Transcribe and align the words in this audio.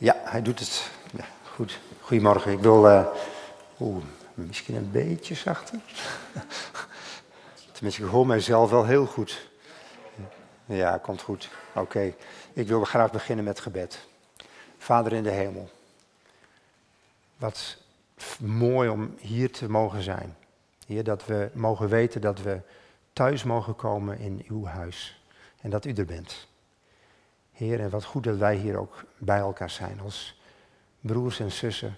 Ja, 0.00 0.16
hij 0.24 0.42
doet 0.42 0.58
het. 0.58 0.90
Ja, 1.16 1.24
goed. 1.54 1.80
Goedemorgen. 2.00 2.52
Ik 2.52 2.58
wil. 2.58 2.90
Uh, 2.90 3.06
Oeh, 3.80 4.04
misschien 4.34 4.74
een 4.74 4.90
beetje 4.90 5.34
zachter. 5.34 5.78
Tenminste, 7.72 8.02
ik 8.02 8.08
hoor 8.08 8.26
mijzelf 8.26 8.70
wel 8.70 8.84
heel 8.84 9.06
goed. 9.06 9.48
Ja, 10.66 10.98
komt 10.98 11.22
goed. 11.22 11.48
Oké. 11.74 12.14
Ik 12.52 12.68
wil 12.68 12.84
graag 12.84 13.10
beginnen 13.10 13.44
met 13.44 13.60
gebed. 13.60 14.06
Vader 14.78 15.12
in 15.12 15.22
de 15.22 15.30
hemel. 15.30 15.70
Wat 17.36 17.76
mooi 18.38 18.88
om 18.88 19.14
hier 19.18 19.52
te 19.52 19.70
mogen 19.70 20.02
zijn. 20.02 20.36
Heer, 20.86 21.04
dat 21.04 21.26
we 21.26 21.50
mogen 21.52 21.88
weten 21.88 22.20
dat 22.20 22.40
we 22.40 22.60
thuis 23.12 23.42
mogen 23.42 23.76
komen 23.76 24.18
in 24.18 24.44
uw 24.48 24.64
huis. 24.64 25.22
En 25.60 25.70
dat 25.70 25.84
u 25.84 25.92
er 25.92 26.04
bent. 26.04 26.48
Heer, 27.60 27.80
en 27.80 27.90
wat 27.90 28.04
goed 28.04 28.24
dat 28.24 28.36
wij 28.36 28.56
hier 28.56 28.76
ook 28.76 29.04
bij 29.18 29.38
elkaar 29.38 29.70
zijn 29.70 30.00
als 30.00 30.40
broers 31.00 31.40
en 31.40 31.52
zussen. 31.52 31.96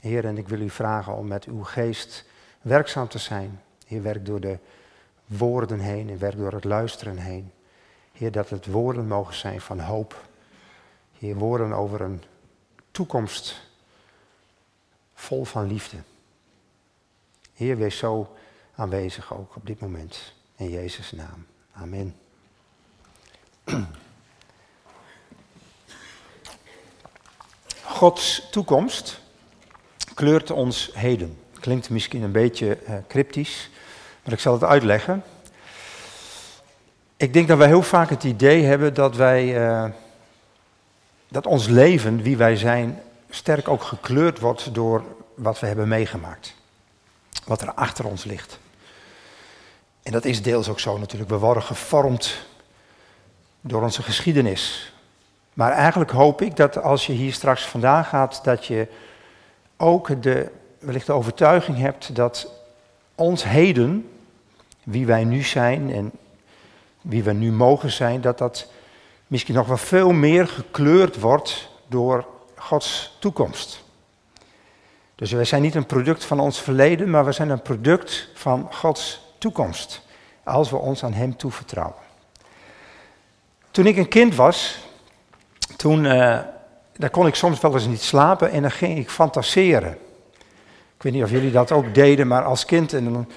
Heer, 0.00 0.24
en 0.24 0.38
ik 0.38 0.48
wil 0.48 0.60
u 0.60 0.70
vragen 0.70 1.16
om 1.16 1.26
met 1.26 1.44
uw 1.44 1.62
geest 1.62 2.24
werkzaam 2.62 3.08
te 3.08 3.18
zijn. 3.18 3.60
Heer, 3.86 4.02
werk 4.02 4.26
door 4.26 4.40
de 4.40 4.58
woorden 5.26 5.78
heen 5.78 6.10
en 6.10 6.18
werk 6.18 6.36
door 6.36 6.52
het 6.52 6.64
luisteren 6.64 7.16
heen. 7.16 7.52
Heer, 8.12 8.32
dat 8.32 8.50
het 8.50 8.66
woorden 8.66 9.06
mogen 9.06 9.34
zijn 9.34 9.60
van 9.60 9.80
hoop. 9.80 10.28
Heer, 11.18 11.36
woorden 11.36 11.72
over 11.72 12.00
een 12.00 12.22
toekomst 12.90 13.60
vol 15.14 15.44
van 15.44 15.66
liefde. 15.66 15.96
Heer, 17.52 17.76
wees 17.76 17.98
zo 17.98 18.36
aanwezig 18.74 19.34
ook 19.34 19.56
op 19.56 19.66
dit 19.66 19.80
moment. 19.80 20.34
In 20.56 20.70
Jezus' 20.70 21.12
naam. 21.12 21.46
Amen. 21.72 22.16
Gods 27.94 28.42
toekomst 28.50 29.20
kleurt 30.14 30.50
ons 30.50 30.90
heden. 30.94 31.38
Klinkt 31.60 31.90
misschien 31.90 32.22
een 32.22 32.32
beetje 32.32 32.78
uh, 32.88 32.94
cryptisch, 33.08 33.70
maar 34.22 34.32
ik 34.32 34.40
zal 34.40 34.52
het 34.52 34.64
uitleggen. 34.64 35.24
Ik 37.16 37.32
denk 37.32 37.48
dat 37.48 37.58
wij 37.58 37.66
heel 37.66 37.82
vaak 37.82 38.10
het 38.10 38.24
idee 38.24 38.64
hebben 38.64 38.94
dat 38.94 39.16
wij, 39.16 39.66
uh, 39.66 39.84
dat 41.28 41.46
ons 41.46 41.66
leven, 41.66 42.22
wie 42.22 42.36
wij 42.36 42.56
zijn, 42.56 43.02
sterk 43.30 43.68
ook 43.68 43.82
gekleurd 43.82 44.38
wordt 44.38 44.74
door 44.74 45.04
wat 45.34 45.60
we 45.60 45.66
hebben 45.66 45.88
meegemaakt. 45.88 46.54
Wat 47.44 47.60
er 47.60 47.72
achter 47.72 48.06
ons 48.06 48.24
ligt. 48.24 48.58
En 50.02 50.12
dat 50.12 50.24
is 50.24 50.42
deels 50.42 50.68
ook 50.68 50.80
zo 50.80 50.98
natuurlijk. 50.98 51.30
We 51.30 51.38
worden 51.38 51.62
gevormd 51.62 52.46
door 53.60 53.82
onze 53.82 54.02
geschiedenis. 54.02 54.93
Maar 55.54 55.72
eigenlijk 55.72 56.10
hoop 56.10 56.42
ik 56.42 56.56
dat 56.56 56.82
als 56.82 57.06
je 57.06 57.12
hier 57.12 57.32
straks 57.32 57.66
vandaan 57.66 58.04
gaat, 58.04 58.44
dat 58.44 58.66
je 58.66 58.88
ook 59.76 60.22
de, 60.22 60.50
wellicht 60.78 61.06
de 61.06 61.12
overtuiging 61.12 61.78
hebt 61.78 62.16
dat 62.16 62.52
ons 63.14 63.44
heden, 63.44 64.08
wie 64.82 65.06
wij 65.06 65.24
nu 65.24 65.42
zijn 65.42 65.92
en 65.92 66.12
wie 67.00 67.22
we 67.22 67.32
nu 67.32 67.52
mogen 67.52 67.90
zijn, 67.90 68.20
dat 68.20 68.38
dat 68.38 68.70
misschien 69.26 69.54
nog 69.54 69.66
wel 69.66 69.76
veel 69.76 70.12
meer 70.12 70.48
gekleurd 70.48 71.20
wordt 71.20 71.68
door 71.86 72.26
Gods 72.54 73.16
toekomst. 73.20 73.82
Dus 75.14 75.32
wij 75.32 75.44
zijn 75.44 75.62
niet 75.62 75.74
een 75.74 75.86
product 75.86 76.24
van 76.24 76.40
ons 76.40 76.60
verleden, 76.60 77.10
maar 77.10 77.24
we 77.24 77.32
zijn 77.32 77.50
een 77.50 77.62
product 77.62 78.28
van 78.34 78.68
Gods 78.72 79.20
toekomst. 79.38 80.02
Als 80.42 80.70
we 80.70 80.76
ons 80.76 81.04
aan 81.04 81.12
Hem 81.12 81.36
toevertrouwen. 81.36 82.02
Toen 83.70 83.86
ik 83.86 83.96
een 83.96 84.08
kind 84.08 84.34
was, 84.34 84.78
toen 85.76 86.04
uh, 86.04 86.38
daar 86.96 87.10
kon 87.10 87.26
ik 87.26 87.34
soms 87.34 87.60
wel 87.60 87.72
eens 87.74 87.86
niet 87.86 88.02
slapen 88.02 88.50
en 88.50 88.62
dan 88.62 88.70
ging 88.70 88.98
ik 88.98 89.10
fantaseren. 89.10 89.98
Ik 90.96 91.02
weet 91.02 91.12
niet 91.12 91.22
of 91.22 91.30
jullie 91.30 91.50
dat 91.50 91.72
ook 91.72 91.94
deden, 91.94 92.26
maar 92.26 92.44
als 92.44 92.64
kind 92.64 92.90
dan 92.90 93.28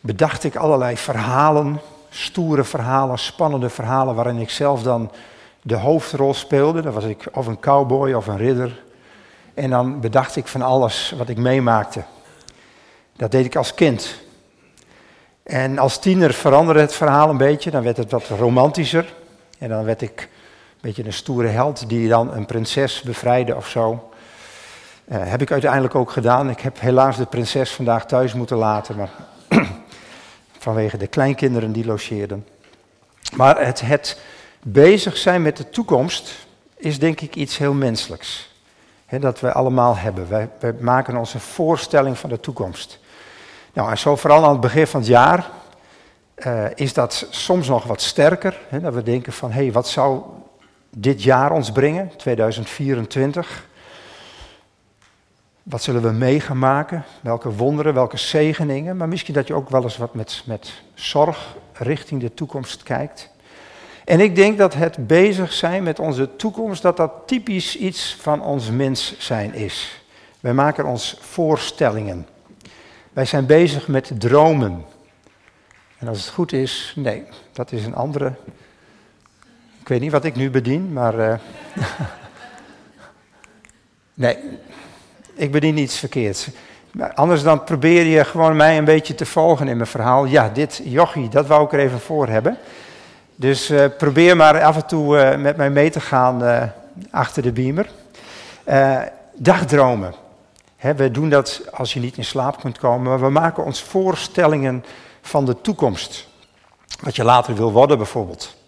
bedacht 0.00 0.44
ik 0.44 0.56
allerlei 0.56 0.96
verhalen, 0.96 1.80
stoere 2.10 2.64
verhalen, 2.64 3.18
spannende 3.18 3.68
verhalen, 3.68 4.14
waarin 4.14 4.38
ik 4.38 4.50
zelf 4.50 4.82
dan 4.82 5.10
de 5.62 5.76
hoofdrol 5.76 6.34
speelde. 6.34 6.82
Dan 6.82 6.92
was 6.92 7.04
ik 7.04 7.24
of 7.32 7.46
een 7.46 7.60
cowboy 7.60 8.12
of 8.12 8.26
een 8.26 8.36
ridder. 8.36 8.82
En 9.54 9.70
dan 9.70 10.00
bedacht 10.00 10.36
ik 10.36 10.46
van 10.46 10.62
alles 10.62 11.14
wat 11.16 11.28
ik 11.28 11.36
meemaakte. 11.36 12.04
Dat 13.16 13.30
deed 13.30 13.44
ik 13.44 13.56
als 13.56 13.74
kind. 13.74 14.22
En 15.42 15.78
als 15.78 15.98
tiener 15.98 16.32
veranderde 16.32 16.80
het 16.80 16.94
verhaal 16.94 17.30
een 17.30 17.36
beetje, 17.36 17.70
dan 17.70 17.82
werd 17.82 17.96
het 17.96 18.10
wat 18.10 18.28
romantischer. 18.28 19.14
En 19.58 19.68
dan 19.68 19.84
werd 19.84 20.02
ik 20.02 20.28
beetje 20.84 21.04
een 21.04 21.12
stoere 21.12 21.48
held 21.48 21.88
die 21.88 22.08
dan 22.08 22.34
een 22.34 22.46
prinses 22.46 23.02
bevrijdde 23.02 23.56
of 23.56 23.68
zo. 23.68 24.10
Uh, 25.08 25.18
heb 25.22 25.42
ik 25.42 25.52
uiteindelijk 25.52 25.94
ook 25.94 26.10
gedaan. 26.10 26.50
Ik 26.50 26.60
heb 26.60 26.80
helaas 26.80 27.16
de 27.16 27.26
prinses 27.26 27.72
vandaag 27.72 28.06
thuis 28.06 28.32
moeten 28.32 28.56
laten, 28.56 28.96
maar 28.96 29.10
vanwege 30.58 30.96
de 30.96 31.06
kleinkinderen 31.06 31.72
die 31.72 31.86
logeerden. 31.86 32.46
Maar 33.36 33.66
het, 33.66 33.80
het 33.80 34.20
bezig 34.62 35.16
zijn 35.16 35.42
met 35.42 35.56
de 35.56 35.68
toekomst 35.68 36.46
is 36.76 36.98
denk 36.98 37.20
ik 37.20 37.34
iets 37.34 37.58
heel 37.58 37.74
menselijks. 37.74 38.52
dat 39.20 39.40
we 39.40 39.52
allemaal 39.52 39.96
hebben. 39.96 40.28
Wij, 40.28 40.48
wij, 40.58 40.72
maken 40.80 41.16
ons 41.16 41.34
een 41.34 41.40
voorstelling 41.40 42.18
van 42.18 42.30
de 42.30 42.40
toekomst. 42.40 42.98
Nou, 43.72 43.90
en 43.90 43.98
zo 43.98 44.16
vooral 44.16 44.44
aan 44.44 44.52
het 44.52 44.60
begin 44.60 44.86
van 44.86 45.00
het 45.00 45.08
jaar 45.08 45.50
uh, 46.36 46.64
is 46.74 46.92
dat 46.92 47.26
soms 47.30 47.68
nog 47.68 47.84
wat 47.84 48.00
sterker. 48.00 48.60
dat 48.70 48.94
we 48.94 49.02
denken 49.02 49.32
van, 49.32 49.50
hé, 49.50 49.62
hey, 49.62 49.72
wat 49.72 49.88
zou 49.88 50.22
dit 50.96 51.22
jaar 51.22 51.52
ons 51.52 51.72
brengen, 51.72 52.10
2024. 52.16 53.66
Wat 55.62 55.82
zullen 55.82 56.02
we 56.02 56.10
mee 56.10 56.40
gaan 56.40 56.58
maken? 56.58 57.04
Welke 57.20 57.54
wonderen, 57.54 57.94
welke 57.94 58.16
zegeningen? 58.16 58.96
Maar 58.96 59.08
misschien 59.08 59.34
dat 59.34 59.46
je 59.46 59.54
ook 59.54 59.70
wel 59.70 59.82
eens 59.82 59.96
wat 59.96 60.14
met, 60.14 60.42
met 60.46 60.82
zorg 60.94 61.56
richting 61.72 62.20
de 62.20 62.34
toekomst 62.34 62.82
kijkt. 62.82 63.30
En 64.04 64.20
ik 64.20 64.36
denk 64.36 64.58
dat 64.58 64.74
het 64.74 65.06
bezig 65.06 65.52
zijn 65.52 65.82
met 65.82 65.98
onze 65.98 66.36
toekomst, 66.36 66.82
dat 66.82 66.96
dat 66.96 67.12
typisch 67.26 67.76
iets 67.76 68.16
van 68.20 68.42
ons 68.42 68.70
mens 68.70 69.18
zijn 69.18 69.54
is. 69.54 70.02
Wij 70.40 70.54
maken 70.54 70.86
ons 70.86 71.16
voorstellingen. 71.20 72.26
Wij 73.12 73.24
zijn 73.24 73.46
bezig 73.46 73.88
met 73.88 74.12
dromen. 74.18 74.84
En 75.98 76.08
als 76.08 76.18
het 76.24 76.34
goed 76.34 76.52
is, 76.52 76.92
nee, 76.96 77.24
dat 77.52 77.72
is 77.72 77.84
een 77.84 77.94
andere 77.94 78.32
ik 79.84 79.90
weet 79.90 80.00
niet 80.00 80.12
wat 80.12 80.24
ik 80.24 80.36
nu 80.36 80.50
bedien, 80.50 80.92
maar. 80.92 81.18
Uh, 81.18 81.34
nee, 84.14 84.38
ik 85.34 85.52
bedien 85.52 85.74
niets 85.74 85.98
verkeerds. 85.98 86.48
Anders 87.14 87.42
dan 87.42 87.64
probeer 87.64 88.04
je 88.04 88.24
gewoon 88.24 88.56
mij 88.56 88.78
een 88.78 88.84
beetje 88.84 89.14
te 89.14 89.26
volgen 89.26 89.68
in 89.68 89.76
mijn 89.76 89.88
verhaal. 89.88 90.24
Ja, 90.24 90.48
dit 90.48 90.80
jochie, 90.84 91.28
dat 91.28 91.46
wou 91.46 91.64
ik 91.64 91.72
er 91.72 91.78
even 91.78 92.00
voor 92.00 92.28
hebben. 92.28 92.58
Dus 93.36 93.70
uh, 93.70 93.84
probeer 93.98 94.36
maar 94.36 94.62
af 94.62 94.76
en 94.76 94.86
toe 94.86 95.16
uh, 95.16 95.36
met 95.36 95.56
mij 95.56 95.70
mee 95.70 95.90
te 95.90 96.00
gaan 96.00 96.72
achter 97.10 97.42
de 97.42 97.52
beamer. 97.52 97.90
dagdromen. 99.34 100.14
Hè, 100.76 100.94
we 100.94 101.10
doen 101.10 101.28
dat 101.28 101.60
als 101.72 101.92
je 101.92 102.00
niet 102.00 102.16
in 102.16 102.24
slaap 102.24 102.60
kunt 102.60 102.78
komen, 102.78 103.10
maar 103.10 103.20
we 103.20 103.30
maken 103.30 103.64
ons 103.64 103.82
voorstellingen 103.82 104.84
van 105.22 105.44
de 105.44 105.60
toekomst. 105.60 106.28
Wat 107.00 107.16
je 107.16 107.24
later 107.24 107.54
wil 107.54 107.72
worden 107.72 107.96
bijvoorbeeld 107.96 108.62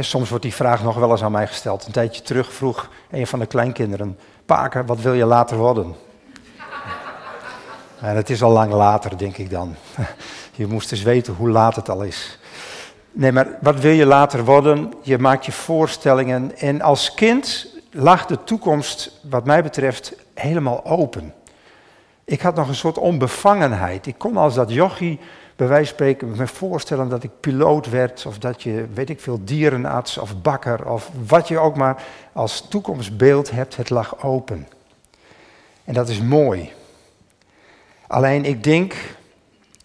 soms 0.00 0.28
wordt 0.28 0.44
die 0.44 0.54
vraag 0.54 0.82
nog 0.82 0.96
wel 0.96 1.10
eens 1.10 1.22
aan 1.22 1.32
mij 1.32 1.46
gesteld. 1.46 1.86
Een 1.86 1.92
tijdje 1.92 2.22
terug 2.22 2.52
vroeg 2.52 2.88
een 3.10 3.26
van 3.26 3.38
de 3.38 3.46
kleinkinderen: 3.46 4.18
Paken, 4.46 4.86
wat 4.86 5.00
wil 5.00 5.12
je 5.12 5.24
later 5.24 5.56
worden? 5.56 5.94
en 8.00 8.16
het 8.16 8.30
is 8.30 8.42
al 8.42 8.52
lang 8.52 8.72
later, 8.72 9.18
denk 9.18 9.36
ik 9.36 9.50
dan. 9.50 9.74
je 10.54 10.66
moest 10.66 10.92
eens 10.92 11.02
weten 11.02 11.34
hoe 11.34 11.50
laat 11.50 11.76
het 11.76 11.88
al 11.88 12.02
is. 12.02 12.38
Nee, 13.12 13.32
maar 13.32 13.58
wat 13.60 13.80
wil 13.80 13.92
je 13.92 14.06
later 14.06 14.44
worden? 14.44 14.92
Je 15.02 15.18
maakt 15.18 15.46
je 15.46 15.52
voorstellingen. 15.52 16.56
En 16.58 16.80
als 16.80 17.14
kind 17.14 17.66
lag 17.90 18.26
de 18.26 18.44
toekomst, 18.44 19.20
wat 19.30 19.44
mij 19.44 19.62
betreft, 19.62 20.12
helemaal 20.34 20.84
open. 20.84 21.34
Ik 22.24 22.40
had 22.40 22.54
nog 22.54 22.68
een 22.68 22.74
soort 22.74 22.98
onbevangenheid. 22.98 24.06
Ik 24.06 24.18
kon 24.18 24.36
als 24.36 24.54
dat 24.54 24.72
jochie 24.72 25.20
bij 25.56 25.68
wijze 25.68 25.84
van 25.84 25.94
spreken 25.94 26.36
me 26.36 26.46
voorstellen 26.46 27.08
dat 27.08 27.22
ik 27.22 27.30
piloot 27.40 27.90
werd, 27.90 28.26
of 28.26 28.38
dat 28.38 28.62
je, 28.62 28.86
weet 28.94 29.10
ik 29.10 29.20
veel, 29.20 29.40
dierenarts 29.44 30.18
of 30.18 30.42
bakker, 30.42 30.88
of 30.88 31.10
wat 31.26 31.48
je 31.48 31.58
ook 31.58 31.76
maar 31.76 32.02
als 32.32 32.68
toekomstbeeld 32.68 33.50
hebt, 33.50 33.76
het 33.76 33.90
lag 33.90 34.22
open. 34.24 34.68
En 35.84 35.94
dat 35.94 36.08
is 36.08 36.20
mooi. 36.20 36.72
Alleen 38.06 38.44
ik 38.44 38.64
denk 38.64 38.94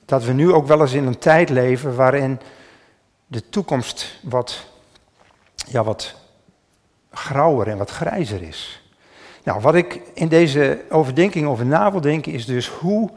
dat 0.05 0.23
we 0.23 0.33
nu 0.33 0.53
ook 0.53 0.67
wel 0.67 0.81
eens 0.81 0.93
in 0.93 1.05
een 1.05 1.17
tijd 1.17 1.49
leven 1.49 1.95
waarin 1.95 2.39
de 3.27 3.49
toekomst 3.49 4.19
wat, 4.23 4.65
ja, 5.67 5.83
wat 5.83 6.15
grauwer 7.11 7.67
en 7.67 7.77
wat 7.77 7.89
grijzer 7.89 8.41
is. 8.41 8.81
Nou, 9.43 9.61
wat 9.61 9.75
ik 9.75 10.01
in 10.13 10.27
deze 10.27 10.81
overdenking 10.89 11.47
over 11.47 11.65
na 11.65 11.91
wil 11.91 12.19
is 12.21 12.45
dus 12.45 12.67
hoe 12.67 13.09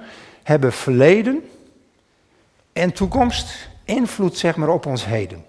hebben 0.42 0.72
verleden 0.72 1.50
en 2.72 2.92
toekomst 2.92 3.68
invloed 3.84 4.38
zeg 4.38 4.56
maar, 4.56 4.68
op 4.68 4.86
ons 4.86 5.04
heden. 5.04 5.44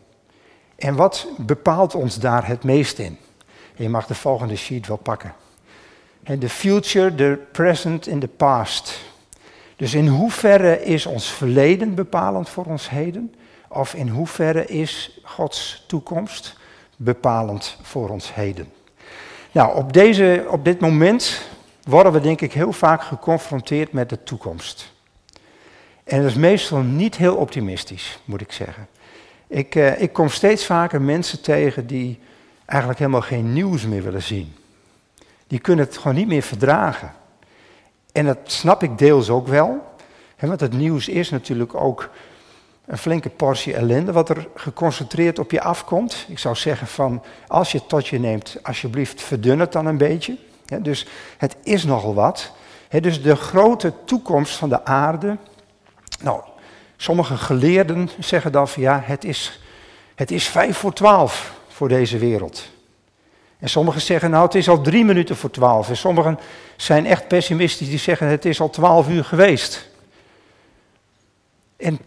En 0.76 0.96
wat 0.96 1.28
bepaalt 1.38 1.96
ons 1.96 2.16
daar 2.16 2.48
het 2.48 2.64
meest 2.64 3.00
in? 3.00 3.18
Je 3.76 3.90
mag 3.90 4.08
de 4.08 4.16
volgende 4.16 4.56
sheet 4.56 4.88
wel 4.88 4.98
pakken. 4.98 5.34
The 6.40 6.50
future, 6.50 7.16
the 7.16 7.40
present 7.52 8.08
in 8.08 8.20
the 8.20 8.28
past. 8.28 9.00
Dus 9.76 9.94
in 9.94 10.08
hoeverre 10.08 10.84
is 10.84 11.06
ons 11.06 11.32
verleden 11.32 11.96
bepalend 11.96 12.50
voor 12.50 12.66
ons 12.66 12.90
heden? 12.90 13.36
Of 13.68 13.94
in 13.94 14.08
hoeverre 14.08 14.66
is 14.66 15.20
Gods 15.24 15.84
toekomst 15.88 16.58
bepalend 16.96 17.78
voor 17.82 18.10
ons 18.10 18.34
heden? 18.34 18.72
Nou, 19.52 19.76
op, 19.76 19.94
deze, 19.94 20.46
op 20.50 20.66
dit 20.66 20.80
moment 20.80 21.42
worden 21.84 22.12
we 22.12 22.20
denk 22.20 22.42
ik 22.42 22.54
heel 22.54 22.74
vaak 22.74 23.04
geconfronteerd 23.04 23.92
met 23.92 24.10
de 24.10 24.24
toekomst. 24.24 24.94
En 26.04 26.22
dat 26.22 26.30
is 26.30 26.36
meestal 26.36 26.82
niet 26.82 27.16
heel 27.16 27.36
optimistisch, 27.36 28.20
moet 28.26 28.42
ik 28.42 28.52
zeggen. 28.52 28.88
Ik, 29.48 29.76
uh, 29.76 30.02
ik 30.02 30.14
kom 30.14 30.30
steeds 30.30 30.66
vaker 30.66 31.02
mensen 31.02 31.42
tegen 31.42 31.88
die 31.88 32.20
eigenlijk 32.66 33.00
helemaal 33.00 33.22
geen 33.22 33.54
nieuws 33.54 33.86
meer 33.86 34.04
willen 34.04 34.24
zien. 34.24 34.56
Die 35.48 35.60
kunnen 35.60 35.86
het 35.86 35.98
gewoon 35.98 36.16
niet 36.16 36.28
meer 36.28 36.42
verdragen. 36.42 37.12
En 38.12 38.26
dat 38.26 38.38
snap 38.44 38.84
ik 38.84 38.98
deels 38.98 39.30
ook 39.30 39.48
wel. 39.48 39.96
Hè, 40.36 40.48
want 40.48 40.60
het 40.60 40.74
nieuws 40.74 41.08
is 41.08 41.30
natuurlijk 41.30 41.76
ook 41.76 42.10
een 42.86 42.98
flinke 42.98 43.30
portie 43.30 43.74
ellende 43.74 44.12
wat 44.12 44.30
er 44.30 44.48
geconcentreerd 44.56 45.40
op 45.40 45.52
je 45.52 45.62
afkomt. 45.62 46.26
Ik 46.28 46.40
zou 46.40 46.56
zeggen 46.56 46.88
van, 46.88 47.24
als 47.48 47.72
je 47.72 47.78
het 47.78 47.90
tot 47.90 48.08
je 48.08 48.20
neemt, 48.20 48.58
alsjeblieft 48.64 49.22
verdun 49.22 49.60
het 49.60 49.72
dan 49.72 49.86
een 49.86 49.98
beetje. 49.98 50.38
dus 50.82 51.08
het 51.38 51.56
is 51.64 51.84
nogal 51.84 52.14
wat. 52.14 52.52
dus 52.90 53.22
de 53.22 53.36
grote 53.36 53.94
toekomst 54.06 54.56
van 54.56 54.70
de 54.70 54.86
aarde. 54.86 55.38
Nou, 56.22 56.42
sommige 56.98 57.38
geleerden 57.38 58.10
zeggen 58.20 58.52
dan 58.52 58.68
van 58.68 58.82
ja, 58.82 59.02
het 59.04 59.24
is, 59.24 59.62
het 60.16 60.32
is 60.32 60.48
vijf 60.48 60.78
voor 60.78 60.94
twaalf 60.94 61.54
voor 61.68 61.88
deze 61.88 62.18
wereld. 62.18 62.70
En 63.60 63.70
sommigen 63.70 64.02
zeggen 64.02 64.30
nou, 64.30 64.46
het 64.46 64.56
is 64.56 64.70
al 64.70 64.82
drie 64.82 65.06
minuten 65.06 65.36
voor 65.36 65.52
twaalf. 65.52 65.90
En 65.90 65.98
sommigen 65.98 66.40
zijn 66.76 67.06
echt 67.06 67.28
pessimistisch, 67.28 67.90
die 67.90 68.00
zeggen 68.00 68.28
het 68.28 68.46
is 68.46 68.62
al 68.62 68.70
twaalf 68.70 69.10
uur 69.10 69.24
geweest. 69.24 69.90
En 71.78 72.00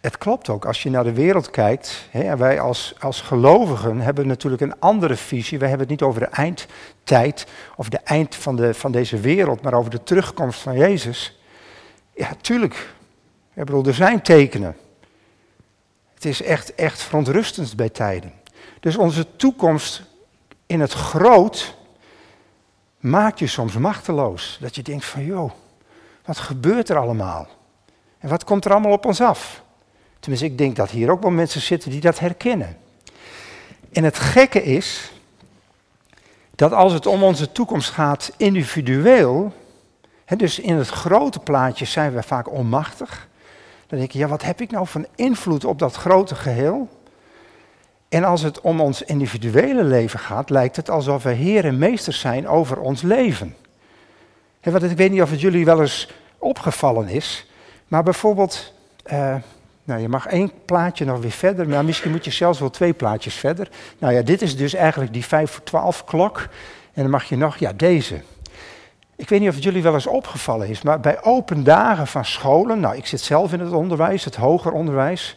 het 0.00 0.18
klopt 0.18 0.48
ook, 0.48 0.64
als 0.64 0.82
je 0.82 0.90
naar 0.90 1.04
de 1.04 1.12
wereld 1.12 1.50
kijkt, 1.50 2.06
hè, 2.10 2.36
wij 2.36 2.60
als, 2.60 2.94
als 3.00 3.20
gelovigen 3.20 4.00
hebben 4.00 4.26
natuurlijk 4.26 4.62
een 4.62 4.80
andere 4.80 5.16
visie. 5.16 5.58
Wij 5.58 5.68
hebben 5.68 5.88
het 5.88 6.00
niet 6.00 6.08
over 6.08 6.20
de 6.20 6.26
eindtijd 6.26 7.46
of 7.76 7.88
de 7.88 8.00
eind 8.04 8.34
van, 8.34 8.56
de, 8.56 8.74
van 8.74 8.92
deze 8.92 9.20
wereld, 9.20 9.62
maar 9.62 9.74
over 9.74 9.90
de 9.90 10.02
terugkomst 10.02 10.60
van 10.60 10.76
Jezus. 10.76 11.40
Ja, 12.14 12.28
tuurlijk. 12.40 12.94
Ik 13.54 13.64
bedoel, 13.64 13.84
er 13.84 13.94
zijn 13.94 14.22
tekenen. 14.22 14.76
Het 16.14 16.24
is 16.24 16.42
echt, 16.42 16.74
echt 16.74 17.02
verontrustend 17.02 17.76
bij 17.76 17.88
tijden. 17.88 18.32
Dus 18.80 18.96
onze 18.96 19.36
toekomst 19.36 20.02
in 20.66 20.80
het 20.80 20.92
groot 20.92 21.74
maakt 22.98 23.38
je 23.38 23.46
soms 23.46 23.76
machteloos. 23.76 24.58
Dat 24.60 24.74
je 24.74 24.82
denkt 24.82 25.04
van, 25.04 25.24
joh, 25.24 25.50
wat 26.24 26.38
gebeurt 26.38 26.88
er 26.88 26.98
allemaal? 26.98 27.48
En 28.18 28.28
wat 28.28 28.44
komt 28.44 28.64
er 28.64 28.72
allemaal 28.72 28.92
op 28.92 29.06
ons 29.06 29.20
af? 29.20 29.62
Tenminste, 30.18 30.46
ik 30.46 30.58
denk 30.58 30.76
dat 30.76 30.90
hier 30.90 31.10
ook 31.10 31.22
wel 31.22 31.30
mensen 31.30 31.60
zitten 31.60 31.90
die 31.90 32.00
dat 32.00 32.18
herkennen. 32.18 32.76
En 33.92 34.04
het 34.04 34.18
gekke 34.18 34.62
is 34.62 35.12
dat 36.54 36.72
als 36.72 36.92
het 36.92 37.06
om 37.06 37.22
onze 37.22 37.52
toekomst 37.52 37.90
gaat 37.90 38.32
individueel, 38.36 39.52
hè, 40.24 40.36
dus 40.36 40.58
in 40.58 40.76
het 40.76 40.88
grote 40.88 41.38
plaatje 41.38 41.84
zijn 41.84 42.14
we 42.14 42.22
vaak 42.22 42.50
onmachtig. 42.50 43.28
Dan 43.92 44.00
denk 44.00 44.12
je, 44.12 44.18
ja, 44.18 44.28
wat 44.28 44.42
heb 44.42 44.60
ik 44.60 44.70
nou 44.70 44.86
van 44.86 45.06
invloed 45.14 45.64
op 45.64 45.78
dat 45.78 45.94
grote 45.94 46.34
geheel? 46.34 46.88
En 48.08 48.24
als 48.24 48.42
het 48.42 48.60
om 48.60 48.80
ons 48.80 49.02
individuele 49.02 49.84
leven 49.84 50.18
gaat, 50.18 50.50
lijkt 50.50 50.76
het 50.76 50.90
alsof 50.90 51.22
we 51.22 51.30
heer 51.30 51.64
en 51.64 51.78
meester 51.78 52.12
zijn 52.12 52.48
over 52.48 52.80
ons 52.80 53.02
leven. 53.02 53.56
Hè, 54.60 54.70
want 54.70 54.82
ik 54.82 54.96
weet 54.96 55.10
niet 55.10 55.22
of 55.22 55.30
het 55.30 55.40
jullie 55.40 55.64
wel 55.64 55.80
eens 55.80 56.10
opgevallen 56.38 57.08
is, 57.08 57.46
maar 57.88 58.02
bijvoorbeeld, 58.02 58.72
uh, 59.12 59.34
nou, 59.84 60.00
je 60.00 60.08
mag 60.08 60.26
één 60.26 60.52
plaatje 60.64 61.04
nog 61.04 61.20
weer 61.20 61.30
verder, 61.30 61.68
maar 61.68 61.84
misschien 61.84 62.10
moet 62.10 62.24
je 62.24 62.30
zelfs 62.30 62.58
wel 62.58 62.70
twee 62.70 62.92
plaatjes 62.92 63.34
verder. 63.34 63.68
Nou 63.98 64.14
ja, 64.14 64.22
dit 64.22 64.42
is 64.42 64.56
dus 64.56 64.74
eigenlijk 64.74 65.12
die 65.12 65.24
5 65.24 65.50
voor 65.50 65.64
12 65.64 66.04
klok. 66.04 66.48
En 66.92 67.02
dan 67.02 67.10
mag 67.10 67.24
je 67.24 67.36
nog, 67.36 67.56
ja, 67.56 67.72
deze. 67.72 68.20
Ik 69.22 69.28
weet 69.28 69.40
niet 69.40 69.48
of 69.48 69.54
het 69.54 69.64
jullie 69.64 69.82
wel 69.82 69.94
eens 69.94 70.06
opgevallen 70.06 70.68
is, 70.68 70.82
maar 70.82 71.00
bij 71.00 71.22
open 71.22 71.64
dagen 71.64 72.06
van 72.06 72.24
scholen, 72.24 72.80
nou, 72.80 72.96
ik 72.96 73.06
zit 73.06 73.20
zelf 73.20 73.52
in 73.52 73.60
het 73.60 73.72
onderwijs, 73.72 74.24
het 74.24 74.36
hoger 74.36 74.72
onderwijs. 74.72 75.36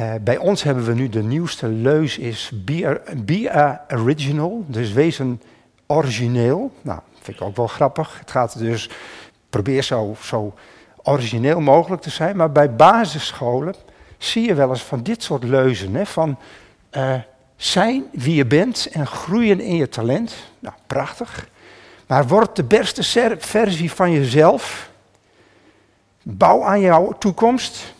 Uh, 0.00 0.12
bij 0.20 0.36
ons 0.36 0.62
hebben 0.62 0.84
we 0.84 0.94
nu 0.94 1.08
de 1.08 1.22
nieuwste 1.22 1.68
leus 1.68 2.18
is 2.18 2.50
be, 2.54 3.80
original, 3.88 4.64
dus 4.66 4.92
wees 4.92 5.18
een 5.18 5.42
origineel. 5.86 6.72
Nou, 6.82 7.00
vind 7.20 7.36
ik 7.36 7.42
ook 7.42 7.56
wel 7.56 7.66
grappig. 7.66 8.18
Het 8.18 8.30
gaat 8.30 8.58
dus, 8.58 8.90
probeer 9.50 9.82
zo, 9.82 10.16
zo 10.22 10.54
origineel 11.02 11.60
mogelijk 11.60 12.02
te 12.02 12.10
zijn. 12.10 12.36
Maar 12.36 12.52
bij 12.52 12.74
basisscholen 12.74 13.74
zie 14.18 14.46
je 14.46 14.54
wel 14.54 14.70
eens 14.70 14.82
van 14.82 15.02
dit 15.02 15.22
soort 15.22 15.44
leuzen. 15.44 15.94
Hè, 15.94 16.06
van 16.06 16.38
uh, 16.92 17.14
zijn 17.56 18.04
wie 18.12 18.34
je 18.34 18.46
bent 18.46 18.88
en 18.92 19.06
groeien 19.06 19.60
in 19.60 19.76
je 19.76 19.88
talent. 19.88 20.34
Nou, 20.58 20.74
prachtig. 20.86 21.48
Maar 22.10 22.26
word 22.26 22.56
de 22.56 22.64
beste 22.64 23.36
versie 23.38 23.92
van 23.92 24.12
jezelf. 24.12 24.90
Bouw 26.22 26.64
aan 26.64 26.80
jouw 26.80 27.12
toekomst. 27.18 27.94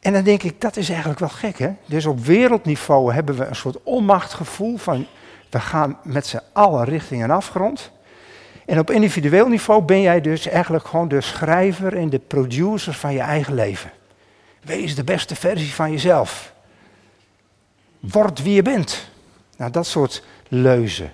En 0.00 0.12
dan 0.12 0.22
denk 0.22 0.42
ik, 0.42 0.60
dat 0.60 0.76
is 0.76 0.88
eigenlijk 0.88 1.18
wel 1.18 1.28
gek 1.28 1.58
hè. 1.58 1.70
Dus 1.86 2.06
op 2.06 2.24
wereldniveau 2.24 3.12
hebben 3.12 3.36
we 3.36 3.44
een 3.44 3.56
soort 3.56 3.82
onmachtgevoel 3.82 4.76
van... 4.76 5.06
we 5.50 5.60
gaan 5.60 5.98
met 6.02 6.26
z'n 6.26 6.40
allen 6.52 6.84
richting 6.84 7.22
een 7.22 7.30
afgrond. 7.30 7.90
En 8.66 8.78
op 8.78 8.90
individueel 8.90 9.48
niveau 9.48 9.82
ben 9.82 10.00
jij 10.00 10.20
dus 10.20 10.46
eigenlijk 10.46 10.86
gewoon 10.86 11.08
de 11.08 11.20
schrijver 11.20 11.96
en 11.96 12.10
de 12.10 12.18
producer 12.18 12.94
van 12.94 13.12
je 13.12 13.20
eigen 13.20 13.54
leven. 13.54 13.90
Wees 14.62 14.94
de 14.94 15.04
beste 15.04 15.36
versie 15.36 15.74
van 15.74 15.90
jezelf. 15.90 16.52
Word 18.00 18.42
wie 18.42 18.54
je 18.54 18.62
bent. 18.62 19.10
Nou, 19.56 19.70
dat 19.70 19.86
soort 19.86 20.24
leuzen. 20.48 21.12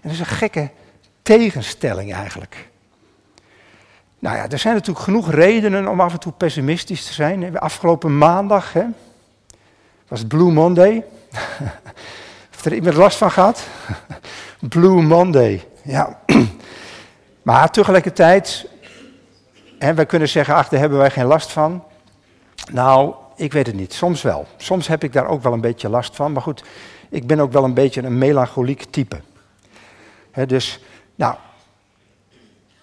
dat 0.02 0.12
is 0.12 0.20
een 0.20 0.26
gekke 0.26 0.70
tegenstelling 1.22 2.14
eigenlijk. 2.14 2.70
Nou 4.18 4.36
ja, 4.36 4.48
er 4.48 4.58
zijn 4.58 4.74
natuurlijk 4.74 5.04
genoeg 5.04 5.30
redenen 5.30 5.88
om 5.88 6.00
af 6.00 6.12
en 6.12 6.20
toe 6.20 6.32
pessimistisch 6.32 7.06
te 7.06 7.12
zijn. 7.12 7.58
Afgelopen 7.58 8.18
maandag 8.18 8.72
hè, 8.72 8.84
was 10.08 10.18
het 10.18 10.28
Blue 10.28 10.52
Monday. 10.52 11.04
Heeft 12.50 12.64
er 12.64 12.74
iemand 12.74 12.94
last 12.94 13.16
van 13.16 13.30
gehad? 13.30 13.66
Blue 14.68 15.02
Monday. 15.02 15.64
Ja, 15.82 16.18
maar 17.42 17.70
tegelijkertijd, 17.70 18.68
en 19.78 19.94
wij 19.94 20.06
kunnen 20.06 20.28
zeggen, 20.28 20.54
ach, 20.54 20.68
daar 20.68 20.80
hebben 20.80 20.98
wij 20.98 21.10
geen 21.10 21.26
last 21.26 21.52
van. 21.52 21.84
Nou, 22.72 23.14
ik 23.36 23.52
weet 23.52 23.66
het 23.66 23.76
niet, 23.76 23.92
soms 23.92 24.22
wel. 24.22 24.46
Soms 24.56 24.88
heb 24.88 25.04
ik 25.04 25.12
daar 25.12 25.26
ook 25.26 25.42
wel 25.42 25.52
een 25.52 25.60
beetje 25.60 25.88
last 25.88 26.16
van, 26.16 26.32
maar 26.32 26.42
goed, 26.42 26.64
ik 27.08 27.26
ben 27.26 27.40
ook 27.40 27.52
wel 27.52 27.64
een 27.64 27.74
beetje 27.74 28.02
een 28.02 28.18
melancholiek 28.18 28.84
type. 28.90 29.20
dus, 30.46 30.80
nou, 31.22 31.36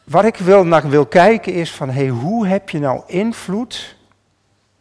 waar 0.04 0.26
ik 0.26 0.38
wil, 0.38 0.64
naar 0.64 0.90
wil 0.90 1.06
kijken 1.06 1.54
is 1.54 1.72
van, 1.72 1.90
hey, 1.90 2.08
hoe 2.08 2.48
heb 2.48 2.70
je 2.70 2.80
nou 2.80 3.02
invloed, 3.06 3.96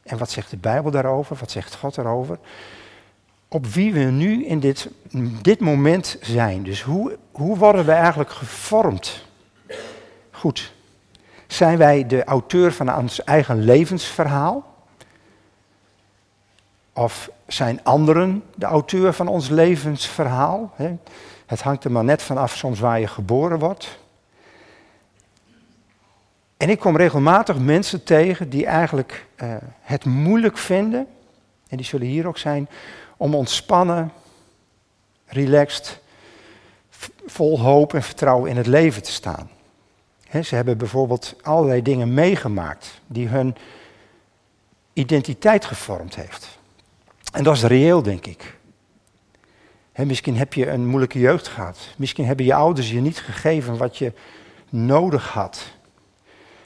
en 0.03 0.19
wat 0.19 0.31
zegt 0.31 0.51
de 0.51 0.57
Bijbel 0.57 0.91
daarover, 0.91 1.37
wat 1.37 1.51
zegt 1.51 1.77
God 1.77 1.95
daarover, 1.95 2.39
op 3.49 3.67
wie 3.67 3.93
we 3.93 4.01
nu 4.01 4.45
in 4.47 4.61
dit, 4.61 4.91
dit 5.43 5.61
moment 5.61 6.17
zijn. 6.21 6.63
Dus 6.63 6.83
hoe, 6.83 7.19
hoe 7.33 7.57
worden 7.57 7.85
we 7.85 7.93
eigenlijk 7.93 8.31
gevormd? 8.31 9.25
Goed. 10.31 10.73
Zijn 11.47 11.79
wij 11.79 12.07
de 12.07 12.25
auteur 12.25 12.73
van 12.73 12.95
ons 12.95 13.25
eigen 13.25 13.59
levensverhaal? 13.59 14.75
Of 16.93 17.31
zijn 17.47 17.85
anderen 17.85 18.43
de 18.55 18.67
auteur 18.67 19.13
van 19.13 19.29
ons 19.29 19.49
levensverhaal? 19.49 20.73
Het 21.49 21.61
hangt 21.61 21.85
er 21.85 21.93
maar 21.93 22.05
net 22.05 22.23
vanaf 22.23 22.57
soms 22.57 22.81
waar 22.81 23.01
je 23.01 23.07
geboren 23.07 23.59
wordt. 23.59 23.99
En 26.57 26.71
ik 26.71 26.79
kom 26.79 26.97
regelmatig 26.97 27.59
mensen 27.59 28.05
tegen 28.05 28.51
die 28.51 28.67
eigenlijk 28.67 29.27
uh, 29.43 29.55
het 29.81 30.05
moeilijk 30.05 30.59
vinden, 30.59 31.07
en 31.69 31.77
die 31.77 31.87
zullen 31.87 32.07
hier 32.07 32.27
ook 32.27 32.39
zijn, 32.39 32.69
om 33.17 33.35
ontspannen, 33.35 34.13
relaxed, 35.27 36.01
vol 37.27 37.61
hoop 37.61 37.95
en 37.95 38.03
vertrouwen 38.03 38.51
in 38.51 38.57
het 38.57 38.67
leven 38.67 39.03
te 39.03 39.13
staan 39.13 39.51
ze 40.31 40.55
hebben 40.55 40.79
bijvoorbeeld 40.79 41.35
allerlei 41.43 41.83
dingen 41.83 42.15
meegemaakt 42.15 43.01
die 43.07 43.29
hun 43.29 43.57
identiteit 44.93 45.65
gevormd 45.65 46.15
heeft. 46.15 46.59
En 47.33 47.45
dat 47.45 47.55
is 47.57 47.63
reëel, 47.63 48.03
denk 48.03 48.27
ik. 48.27 48.58
Misschien 50.07 50.37
heb 50.37 50.55
je 50.55 50.71
een 50.71 50.87
moeilijke 50.87 51.19
jeugd 51.19 51.49
gehad. 51.49 51.79
Misschien 51.97 52.27
hebben 52.27 52.47
je 52.47 52.55
ouders 52.55 52.91
je 52.91 53.01
niet 53.01 53.19
gegeven 53.19 53.77
wat 53.77 53.97
je 53.97 54.13
nodig 54.69 55.29
had. 55.29 55.67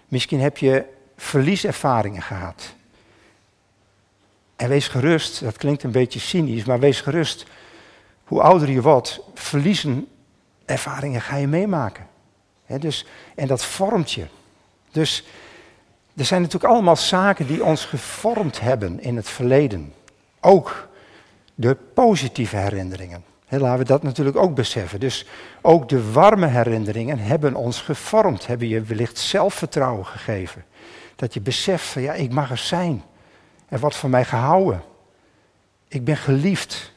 Misschien 0.09 0.41
heb 0.41 0.59
je 0.59 0.85
verlieservaringen 1.17 2.23
gehad. 2.23 2.75
En 4.57 4.69
wees 4.69 4.89
gerust, 4.89 5.41
dat 5.41 5.57
klinkt 5.57 5.83
een 5.83 5.91
beetje 5.91 6.19
cynisch, 6.21 6.65
maar 6.65 6.81
wees 6.81 7.01
gerust. 7.01 7.47
hoe 8.25 8.43
ouder 8.43 8.71
je 8.71 8.83
wordt, 8.83 9.21
verliezen 9.35 10.09
ervaringen 10.65 11.21
ga 11.21 11.37
je 11.37 11.47
meemaken. 11.47 12.07
dus, 12.67 13.07
en 13.35 13.47
dat 13.47 13.65
vormt 13.65 14.13
je. 14.13 14.27
Dus 14.91 15.25
er 16.17 16.25
zijn 16.25 16.43
natuurlijk 16.43 16.73
allemaal 16.73 16.97
zaken 16.97 17.47
die 17.47 17.65
ons 17.65 17.85
gevormd 17.85 18.61
hebben 18.61 19.01
in 19.01 19.17
het 19.17 19.29
verleden. 19.29 19.95
Ook 20.41 20.89
de 21.55 21.75
positieve 21.95 22.57
herinneringen. 22.57 23.25
laten 23.49 23.79
we 23.79 23.85
dat 23.85 24.03
natuurlijk 24.03 24.37
ook 24.37 24.55
beseffen. 24.55 25.01
Dus 25.01 25.27
ook 25.61 25.89
de 25.89 26.13
warme 26.13 26.47
herinneringen 26.47 27.19
hebben 27.19 27.55
ons 27.55 27.81
gevormd, 27.81 28.47
hebben 28.47 28.69
je 28.69 28.83
wellicht 28.83 29.19
zelfvertrouwen 29.19 30.07
gegeven. 30.07 30.65
Dat 31.17 31.35
je 31.35 31.41
beseft 31.41 31.85
van 31.85 32.03
ja, 32.03 32.13
ik 32.13 32.33
mag 32.33 32.51
er 32.51 32.59
zijn. 32.59 33.03
Er 33.69 33.81
wordt 33.81 33.97
van 33.97 34.11
mij 34.11 34.25
gehouden. 34.25 34.83
Ik 35.89 36.05
ben 36.05 36.17
geliefd. 36.17 36.93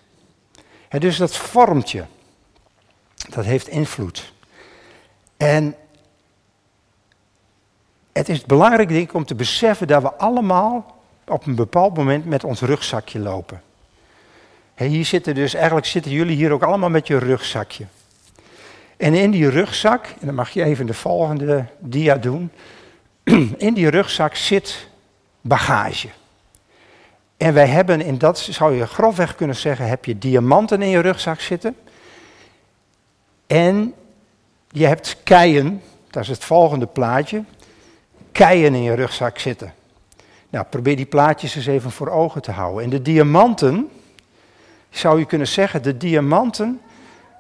dus 0.89 1.17
dat 1.17 1.35
vormt 1.35 1.91
je. 1.91 2.03
Dat 3.29 3.45
heeft 3.45 3.67
invloed. 3.67 4.33
En 5.38 5.75
het 8.13 8.29
is 8.29 8.43
belangrijk 8.43 8.89
denk 8.89 9.09
ik 9.09 9.13
om 9.13 9.25
te 9.25 9.35
beseffen 9.35 9.88
dat 9.88 10.01
we 10.01 10.13
allemaal 10.13 10.95
op 11.27 11.45
een 11.45 11.55
bepaald 11.55 11.97
moment 11.97 12.25
met 12.25 12.43
ons 12.43 12.62
rugzakje 12.62 13.19
lopen. 13.19 13.62
Hier 14.75 15.05
zitten 15.05 15.36
dus, 15.36 15.53
eigenlijk 15.53 15.86
zitten 15.86 16.12
jullie 16.12 16.36
hier 16.36 16.51
ook 16.51 16.63
allemaal 16.63 16.89
met 16.89 17.08
je 17.08 17.17
rugzakje. 17.17 17.86
En 18.98 19.13
in 19.13 19.32
die 19.32 19.50
rugzak, 19.50 20.05
en 20.05 20.25
dan 20.25 20.36
mag 20.36 20.50
je 20.50 20.63
even 20.63 20.86
de 20.86 20.94
volgende 20.94 21.65
dia 21.79 22.15
doen. 22.15 22.51
In 23.58 23.74
die 23.74 23.89
rugzak 23.89 24.36
zit 24.36 24.88
bagage. 25.41 26.08
En 27.38 27.53
wij 27.53 27.67
hebben 27.67 28.01
in 28.01 28.17
dat, 28.17 28.39
zou 28.39 28.75
je 28.75 28.88
grofweg 28.88 29.36
kunnen 29.36 29.55
zeggen, 29.55 29.88
heb 29.88 30.05
je 30.05 30.17
diamanten 30.17 30.82
in 30.82 30.89
je 30.89 31.00
rugzak 31.00 31.39
zitten. 31.39 31.75
En 33.48 33.94
je 34.72 34.86
hebt 34.86 35.17
keien, 35.24 35.82
dat 36.10 36.24
is 36.24 36.29
het 36.29 36.44
volgende 36.44 36.86
plaatje, 36.86 37.44
keien 38.32 38.75
in 38.75 38.84
je 38.84 38.94
rugzak 38.94 39.39
zitten. 39.39 39.74
Nou, 40.50 40.65
probeer 40.70 40.96
die 40.96 41.05
plaatjes 41.05 41.55
eens 41.55 41.65
even 41.65 41.91
voor 41.91 42.10
ogen 42.10 42.41
te 42.41 42.51
houden. 42.51 42.84
En 42.84 42.89
de 42.89 43.01
diamanten, 43.01 43.89
zou 44.98 45.20
je 45.20 45.25
kunnen 45.25 45.48
zeggen, 45.48 45.84
de 45.84 45.98
diamanten, 45.98 46.82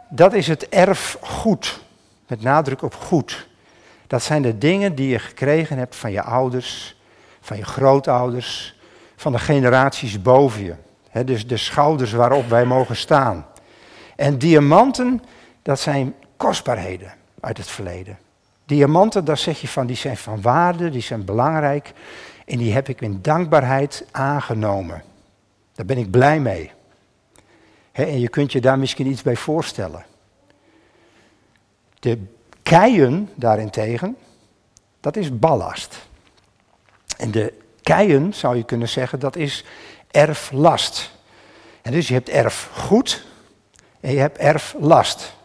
dat 0.09 0.33
is 0.33 0.47
het 0.47 0.69
erfgoed. 0.69 1.83
Met 2.27 2.41
nadruk 2.41 2.81
op 2.81 2.95
goed. 2.95 3.47
Dat 4.07 4.23
zijn 4.23 4.41
de 4.41 4.57
dingen 4.57 4.95
die 4.95 5.07
je 5.07 5.19
gekregen 5.19 5.77
hebt 5.77 5.95
van 5.95 6.11
je 6.11 6.21
ouders, 6.21 6.99
van 7.41 7.57
je 7.57 7.65
grootouders, 7.65 8.79
van 9.15 9.31
de 9.31 9.39
generaties 9.39 10.21
boven 10.21 10.63
je. 10.63 10.75
dus 11.25 11.47
de 11.47 11.57
schouders 11.57 12.11
waarop 12.11 12.49
wij 12.49 12.65
mogen 12.65 12.95
staan. 12.95 13.45
En 14.15 14.37
diamanten, 14.37 15.23
dat 15.61 15.79
zijn 15.79 16.13
kostbaarheden 16.37 17.13
uit 17.39 17.57
het 17.57 17.67
verleden. 17.67 18.17
Diamanten, 18.65 19.25
daar 19.25 19.37
zeg 19.37 19.61
je 19.61 19.67
van, 19.67 19.85
die 19.87 19.95
zijn 19.95 20.17
van 20.17 20.41
waarde, 20.41 20.89
die 20.89 21.01
zijn 21.01 21.25
belangrijk. 21.25 21.93
En 22.45 22.57
die 22.57 22.73
heb 22.73 22.89
ik 22.89 23.01
in 23.01 23.19
dankbaarheid 23.21 24.05
aangenomen. 24.11 25.03
Daar 25.73 25.85
ben 25.85 25.97
ik 25.97 26.11
blij 26.11 26.39
mee. 26.39 26.71
En 28.03 28.19
je 28.19 28.29
kunt 28.29 28.51
je 28.51 28.61
daar 28.61 28.79
misschien 28.79 29.07
iets 29.07 29.21
bij 29.21 29.35
voorstellen. 29.35 30.05
De 31.99 32.19
keien 32.63 33.29
daarentegen, 33.35 34.17
dat 34.99 35.15
is 35.15 35.39
ballast. 35.39 36.07
En 37.17 37.31
de 37.31 37.53
keien, 37.81 38.33
zou 38.33 38.55
je 38.55 38.63
kunnen 38.63 38.89
zeggen, 38.89 39.19
dat 39.19 39.35
is 39.35 39.65
erflast. 40.11 41.11
En 41.81 41.91
dus 41.91 42.07
je 42.07 42.13
hebt 42.13 42.29
erfgoed 42.29 43.25
en 43.99 44.11
je 44.11 44.19
hebt 44.19 44.37
erflast. 44.37 45.35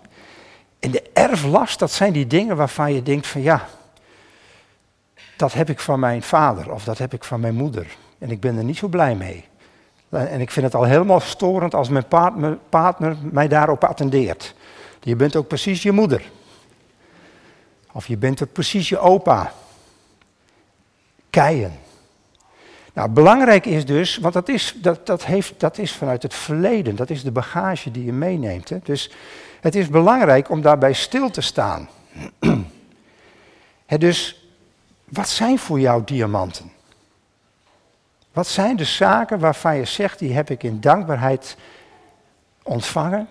En 0.78 0.90
de 0.90 1.02
erflast, 1.12 1.78
dat 1.78 1.90
zijn 1.90 2.12
die 2.12 2.26
dingen 2.26 2.56
waarvan 2.56 2.94
je 2.94 3.02
denkt 3.02 3.26
van 3.26 3.42
ja, 3.42 3.68
dat 5.36 5.52
heb 5.52 5.70
ik 5.70 5.80
van 5.80 6.00
mijn 6.00 6.22
vader 6.22 6.72
of 6.72 6.84
dat 6.84 6.98
heb 6.98 7.14
ik 7.14 7.24
van 7.24 7.40
mijn 7.40 7.54
moeder. 7.54 7.96
En 8.18 8.30
ik 8.30 8.40
ben 8.40 8.56
er 8.56 8.64
niet 8.64 8.76
zo 8.76 8.88
blij 8.88 9.14
mee. 9.14 9.49
En 10.10 10.40
ik 10.40 10.50
vind 10.50 10.66
het 10.66 10.74
al 10.74 10.84
helemaal 10.84 11.20
storend 11.20 11.74
als 11.74 11.88
mijn 11.88 12.08
partner, 12.08 12.58
partner 12.68 13.16
mij 13.22 13.48
daarop 13.48 13.84
attendeert. 13.84 14.54
Je 15.00 15.16
bent 15.16 15.36
ook 15.36 15.48
precies 15.48 15.82
je 15.82 15.92
moeder. 15.92 16.30
Of 17.92 18.06
je 18.06 18.16
bent 18.16 18.42
ook 18.42 18.52
precies 18.52 18.88
je 18.88 18.98
opa. 18.98 19.52
Keien. 21.30 21.72
Nou, 22.92 23.10
belangrijk 23.10 23.66
is 23.66 23.86
dus, 23.86 24.16
want 24.16 24.34
dat 24.34 24.48
is, 24.48 24.74
dat, 24.76 25.06
dat, 25.06 25.24
heeft, 25.24 25.60
dat 25.60 25.78
is 25.78 25.92
vanuit 25.92 26.22
het 26.22 26.34
verleden, 26.34 26.96
dat 26.96 27.10
is 27.10 27.22
de 27.22 27.30
bagage 27.30 27.90
die 27.90 28.04
je 28.04 28.12
meeneemt. 28.12 28.68
Hè? 28.68 28.78
Dus 28.82 29.10
het 29.60 29.74
is 29.74 29.88
belangrijk 29.88 30.50
om 30.50 30.60
daarbij 30.62 30.92
stil 30.92 31.30
te 31.30 31.40
staan. 31.40 31.88
dus 33.98 34.48
wat 35.04 35.28
zijn 35.28 35.58
voor 35.58 35.80
jou 35.80 36.02
diamanten? 36.04 36.72
Wat 38.32 38.46
zijn 38.46 38.76
de 38.76 38.84
zaken 38.84 39.38
waarvan 39.38 39.76
je 39.76 39.84
zegt, 39.84 40.18
die 40.18 40.34
heb 40.34 40.50
ik 40.50 40.62
in 40.62 40.80
dankbaarheid 40.80 41.56
ontvangen? 42.62 43.28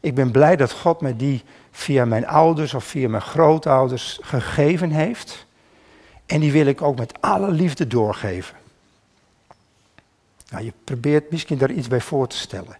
Ik 0.00 0.14
ben 0.14 0.30
blij 0.30 0.56
dat 0.56 0.72
God 0.72 1.00
me 1.00 1.16
die 1.16 1.42
via 1.70 2.04
mijn 2.04 2.26
ouders 2.26 2.74
of 2.74 2.84
via 2.84 3.08
mijn 3.08 3.22
grootouders 3.22 4.18
gegeven 4.22 4.90
heeft. 4.90 5.46
En 6.26 6.40
die 6.40 6.52
wil 6.52 6.66
ik 6.66 6.82
ook 6.82 6.98
met 6.98 7.20
alle 7.20 7.50
liefde 7.50 7.86
doorgeven. 7.86 8.56
Nou, 10.50 10.64
je 10.64 10.72
probeert 10.84 11.30
misschien 11.30 11.58
daar 11.58 11.70
iets 11.70 11.88
bij 11.88 12.00
voor 12.00 12.26
te 12.26 12.36
stellen. 12.36 12.76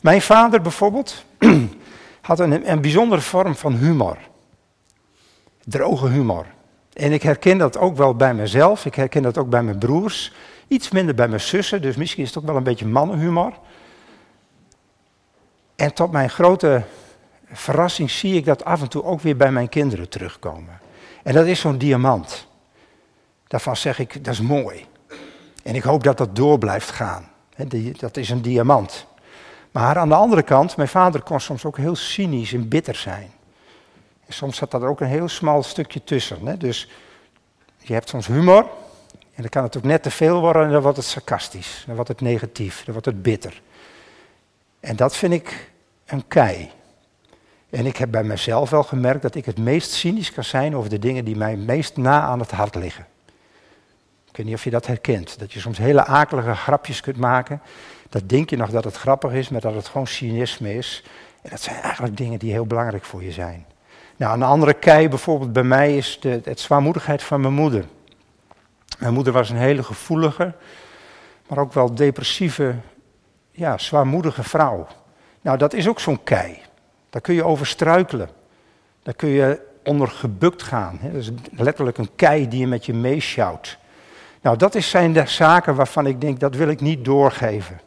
Mijn 0.00 0.22
vader 0.22 0.60
bijvoorbeeld 0.60 1.24
had 2.20 2.40
een, 2.40 2.70
een 2.70 2.80
bijzondere 2.80 3.20
vorm 3.20 3.54
van 3.54 3.74
humor. 3.74 4.18
Droge 5.64 6.08
humor. 6.08 6.46
En 6.94 7.12
ik 7.12 7.22
herken 7.22 7.58
dat 7.58 7.78
ook 7.78 7.96
wel 7.96 8.14
bij 8.14 8.34
mezelf. 8.34 8.86
Ik 8.86 8.94
herken 8.94 9.22
dat 9.22 9.38
ook 9.38 9.48
bij 9.48 9.62
mijn 9.62 9.78
broers. 9.78 10.32
Iets 10.68 10.90
minder 10.90 11.14
bij 11.14 11.28
mijn 11.28 11.40
zussen, 11.40 11.82
dus 11.82 11.96
misschien 11.96 12.22
is 12.22 12.28
het 12.28 12.38
ook 12.38 12.46
wel 12.46 12.56
een 12.56 12.62
beetje 12.62 12.86
mannenhumor. 12.86 13.52
En 15.76 15.94
tot 15.94 16.10
mijn 16.12 16.30
grote 16.30 16.82
verrassing 17.52 18.10
zie 18.10 18.34
ik 18.34 18.44
dat 18.44 18.64
af 18.64 18.80
en 18.82 18.88
toe 18.88 19.04
ook 19.04 19.20
weer 19.20 19.36
bij 19.36 19.52
mijn 19.52 19.68
kinderen 19.68 20.08
terugkomen. 20.08 20.80
En 21.22 21.34
dat 21.34 21.46
is 21.46 21.60
zo'n 21.60 21.78
diamant. 21.78 22.46
Daarvan 23.46 23.76
zeg 23.76 23.98
ik, 23.98 24.24
dat 24.24 24.34
is 24.34 24.40
mooi. 24.40 24.84
En 25.62 25.74
ik 25.74 25.82
hoop 25.82 26.04
dat 26.04 26.18
dat 26.18 26.36
door 26.36 26.58
blijft 26.58 26.90
gaan. 26.90 27.28
Dat 27.96 28.16
is 28.16 28.30
een 28.30 28.42
diamant. 28.42 29.06
Maar 29.70 29.98
aan 29.98 30.08
de 30.08 30.14
andere 30.14 30.42
kant, 30.42 30.76
mijn 30.76 30.88
vader 30.88 31.22
kon 31.22 31.40
soms 31.40 31.64
ook 31.64 31.76
heel 31.76 31.96
cynisch 31.96 32.52
en 32.52 32.68
bitter 32.68 32.94
zijn. 32.94 33.30
Soms 34.34 34.56
zat 34.56 34.72
er 34.72 34.86
ook 34.86 35.00
een 35.00 35.06
heel 35.06 35.28
smal 35.28 35.62
stukje 35.62 36.04
tussen. 36.04 36.46
Hè? 36.46 36.56
Dus 36.56 36.88
je 37.78 37.92
hebt 37.92 38.08
soms 38.08 38.26
humor. 38.26 38.66
En 39.34 39.42
dan 39.42 39.48
kan 39.48 39.62
het 39.62 39.76
ook 39.76 39.82
net 39.82 40.02
te 40.02 40.10
veel 40.10 40.40
worden 40.40 40.64
en 40.64 40.70
dan 40.70 40.82
wordt 40.82 40.96
het 40.96 41.06
sarcastisch. 41.06 41.82
Dan 41.86 41.94
wordt 41.94 42.10
het 42.10 42.20
negatief, 42.20 42.84
dan 42.84 42.92
wordt 42.92 43.06
het 43.06 43.22
bitter. 43.22 43.62
En 44.80 44.96
dat 44.96 45.16
vind 45.16 45.32
ik 45.32 45.70
een 46.06 46.28
kei. 46.28 46.70
En 47.70 47.86
ik 47.86 47.96
heb 47.96 48.10
bij 48.10 48.24
mezelf 48.24 48.70
wel 48.70 48.82
gemerkt 48.82 49.22
dat 49.22 49.34
ik 49.34 49.44
het 49.44 49.58
meest 49.58 49.90
cynisch 49.90 50.32
kan 50.32 50.44
zijn 50.44 50.76
over 50.76 50.90
de 50.90 50.98
dingen 50.98 51.24
die 51.24 51.36
mij 51.36 51.56
meest 51.56 51.96
na 51.96 52.20
aan 52.20 52.40
het 52.40 52.50
hart 52.50 52.74
liggen. 52.74 53.06
Ik 54.28 54.36
weet 54.36 54.46
niet 54.46 54.54
of 54.54 54.64
je 54.64 54.70
dat 54.70 54.86
herkent. 54.86 55.38
Dat 55.38 55.52
je 55.52 55.60
soms 55.60 55.78
hele 55.78 56.04
akelige 56.04 56.54
grapjes 56.54 57.00
kunt 57.00 57.16
maken. 57.16 57.62
Dat 58.08 58.28
denk 58.28 58.50
je 58.50 58.56
nog 58.56 58.70
dat 58.70 58.84
het 58.84 58.96
grappig 58.96 59.32
is, 59.32 59.48
maar 59.48 59.60
dat 59.60 59.74
het 59.74 59.88
gewoon 59.88 60.06
cynisme 60.06 60.74
is. 60.74 61.04
En 61.42 61.50
dat 61.50 61.60
zijn 61.60 61.76
eigenlijk 61.76 62.16
dingen 62.16 62.38
die 62.38 62.52
heel 62.52 62.66
belangrijk 62.66 63.04
voor 63.04 63.22
je 63.22 63.32
zijn. 63.32 63.66
Nou, 64.16 64.34
een 64.34 64.42
andere 64.42 64.74
kei 64.74 65.08
bijvoorbeeld 65.08 65.52
bij 65.52 65.62
mij 65.62 65.96
is 65.96 66.18
de, 66.20 66.40
het 66.44 66.60
zwaarmoedigheid 66.60 67.22
van 67.22 67.40
mijn 67.40 67.52
moeder. 67.52 67.84
Mijn 68.98 69.14
moeder 69.14 69.32
was 69.32 69.50
een 69.50 69.56
hele 69.56 69.82
gevoelige, 69.82 70.52
maar 71.48 71.58
ook 71.58 71.72
wel 71.72 71.94
depressieve, 71.94 72.74
ja, 73.50 73.78
zwaarmoedige 73.78 74.42
vrouw. 74.42 74.86
Nou, 75.40 75.58
dat 75.58 75.72
is 75.72 75.88
ook 75.88 76.00
zo'n 76.00 76.22
kei. 76.22 76.58
Daar 77.10 77.20
kun 77.20 77.34
je 77.34 77.44
over 77.44 77.66
struikelen. 77.66 78.28
Daar 79.02 79.14
kun 79.14 79.28
je 79.28 79.60
onder 79.84 80.08
gebukt 80.08 80.62
gaan. 80.62 80.98
Dat 81.02 81.14
is 81.14 81.30
letterlijk 81.50 81.98
een 81.98 82.14
kei 82.16 82.48
die 82.48 82.60
je 82.60 82.66
met 82.66 82.86
je 82.86 82.94
meeschouwt. 82.94 83.78
Nou, 84.40 84.56
dat 84.56 84.74
zijn 84.74 85.12
de 85.12 85.26
zaken 85.26 85.74
waarvan 85.74 86.06
ik 86.06 86.20
denk, 86.20 86.40
dat 86.40 86.54
wil 86.54 86.68
ik 86.68 86.80
niet 86.80 87.04
doorgeven. 87.04 87.80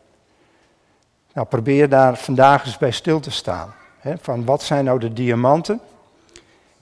Nou, 1.33 1.47
probeer 1.47 1.89
daar 1.89 2.17
vandaag 2.17 2.65
eens 2.65 2.77
bij 2.77 2.91
stil 2.91 3.19
te 3.19 3.31
staan. 3.31 3.73
Van 4.21 4.45
wat 4.45 4.63
zijn 4.63 4.85
nou 4.85 4.99
de 4.99 5.13
diamanten 5.13 5.81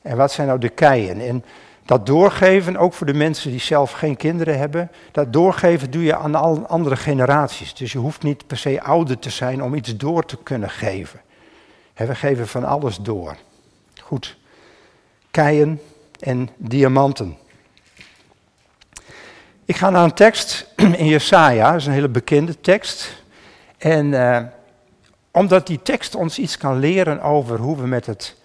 en 0.06 0.18
wat 0.18 0.32
zijn 0.32 0.48
nou 0.48 0.60
de 0.60 0.70
keien? 0.70 1.22
En 1.22 1.44
dat 1.86 2.06
doorgeven, 2.06 2.78
ook 2.78 2.94
voor 2.94 3.06
de 3.06 3.14
mensen 3.14 3.52
die 3.52 3.60
zelf 3.60 3.92
geen 3.92 4.18
kinderen 4.18 4.58
hebben, 4.58 4.92
dat 5.12 5.34
doorgeven 5.34 5.92
doe 5.92 6.04
je 6.04 6.16
aan 6.16 6.36
alle 6.36 6.68
andere 6.68 6.96
generaties. 6.96 7.74
Dus 7.74 7.92
je 7.92 7.98
hoeft 7.98 8.24
niet 8.24 8.48
per 8.48 8.58
se 8.58 8.82
ouder 8.82 9.20
te 9.20 9.30
zijn 9.30 9.64
om 9.64 9.76
iets 9.76 9.98
door 9.98 10.26
te 10.26 10.38
kunnen 10.44 10.70
geven. 10.70 11.22
we 11.94 12.16
geven 12.16 12.48
van 12.48 12.64
alles 12.64 12.98
door. 12.98 13.36
Goed. 14.02 14.38
Keien 15.32 15.82
en 16.20 16.50
diamanten. 16.58 17.38
Ik 19.66 19.76
ga 19.76 19.90
naar 19.90 20.04
een 20.04 20.14
tekst 20.14 20.74
in 20.98 21.08
Jesaja, 21.08 21.72
dat 21.72 21.80
is 21.80 21.86
een 21.86 21.94
hele 21.94 22.10
bekende 22.10 22.62
tekst. 22.62 23.24
En 23.78 24.06
uh, 24.06 24.42
Omdat 25.32 25.68
die 25.68 25.82
tekst 25.82 26.16
ons 26.16 26.40
iets 26.40 26.58
kan 26.58 26.80
leren 26.80 27.22
over 27.22 27.60
hoe 27.60 27.78
we 27.78 27.88
met 27.88 28.06
het 28.06 28.36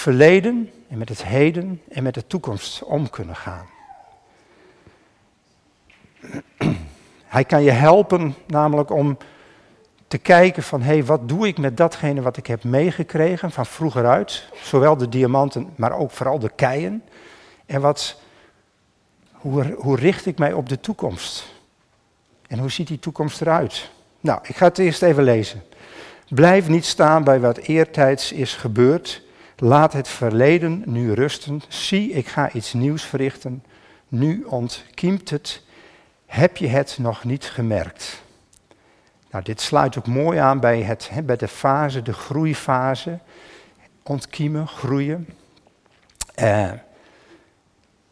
verleden 0.00 0.70
en 0.88 0.98
met 0.98 1.08
het 1.08 1.24
heden 1.24 1.82
en 1.88 2.02
met 2.02 2.14
de 2.14 2.26
toekomst 2.26 2.82
om 2.82 3.10
kunnen 3.10 3.36
gaan. 3.36 3.66
Hij 7.36 7.44
kan 7.44 7.62
je 7.62 7.70
helpen 7.70 8.34
namelijk 8.46 8.90
om 8.90 9.18
te 10.06 10.18
kijken 10.18 10.62
van 10.62 10.82
hé, 10.82 10.92
hey, 10.92 11.04
wat 11.04 11.28
doe 11.28 11.46
ik 11.46 11.58
met 11.58 11.76
datgene 11.76 12.22
wat 12.22 12.36
ik 12.36 12.46
heb 12.46 12.64
meegekregen 12.64 13.50
van 13.50 13.66
vroeger 13.66 14.06
uit, 14.06 14.48
zowel 14.62 14.96
de 14.96 15.08
diamanten, 15.08 15.72
maar 15.76 15.92
ook 15.92 16.10
vooral 16.10 16.38
de 16.38 16.50
keien. 16.54 17.02
En 17.66 17.80
wat, 17.80 18.20
hoe, 19.32 19.74
hoe 19.78 19.96
richt 19.96 20.26
ik 20.26 20.38
mij 20.38 20.52
op 20.52 20.68
de 20.68 20.80
toekomst? 20.80 21.52
En 22.48 22.58
hoe 22.58 22.70
ziet 22.70 22.86
die 22.86 22.98
toekomst 22.98 23.40
eruit? 23.40 23.90
Nou, 24.20 24.40
ik 24.42 24.56
ga 24.56 24.66
het 24.66 24.78
eerst 24.78 25.02
even 25.02 25.22
lezen. 25.22 25.62
Blijf 26.28 26.68
niet 26.68 26.84
staan 26.84 27.24
bij 27.24 27.40
wat 27.40 27.56
eertijds 27.56 28.32
is 28.32 28.54
gebeurd. 28.54 29.22
Laat 29.62 29.92
het 29.92 30.08
verleden 30.08 30.82
nu 30.86 31.12
rusten. 31.12 31.62
Zie, 31.68 32.10
ik 32.10 32.28
ga 32.28 32.52
iets 32.52 32.72
nieuws 32.72 33.02
verrichten. 33.04 33.64
Nu 34.08 34.44
ontkiemt 34.44 35.30
het. 35.30 35.62
Heb 36.26 36.56
je 36.56 36.66
het 36.68 36.96
nog 37.00 37.24
niet 37.24 37.44
gemerkt? 37.44 38.22
Nou, 39.30 39.44
dit 39.44 39.60
sluit 39.60 39.98
ook 39.98 40.06
mooi 40.06 40.38
aan 40.38 40.60
bij, 40.60 40.82
het, 40.82 41.10
bij 41.24 41.36
de 41.36 41.48
fase, 41.48 42.02
de 42.02 42.12
groeifase. 42.12 43.18
Ontkiemen, 44.02 44.68
groeien. 44.68 45.28
Eh, 46.34 46.72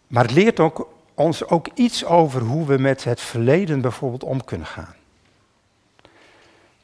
maar 0.07 0.23
het 0.23 0.33
leert 0.33 0.61
ook, 0.61 0.95
ons 1.15 1.49
ook 1.49 1.69
iets 1.75 2.05
over 2.05 2.43
hoe 2.43 2.67
we 2.67 2.79
met 2.79 3.05
het 3.05 3.21
verleden 3.21 3.81
bijvoorbeeld 3.81 4.25
om 4.25 4.45
kunnen 4.45 4.67
gaan. 4.67 4.95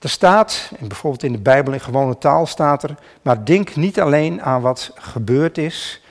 Er 0.05 0.11
staat, 0.11 0.73
bijvoorbeeld 0.81 1.23
in 1.23 1.33
de 1.33 1.39
Bijbel 1.39 1.73
in 1.73 1.81
gewone 1.81 2.19
taal 2.19 2.47
staat 2.47 2.83
er, 2.83 2.95
maar 3.23 3.45
denk 3.45 3.77
niet 3.77 4.01
alleen 4.01 4.43
aan 4.43 4.61
wat 4.61 4.91
gebeurd 4.95 5.59
is. 5.59 6.03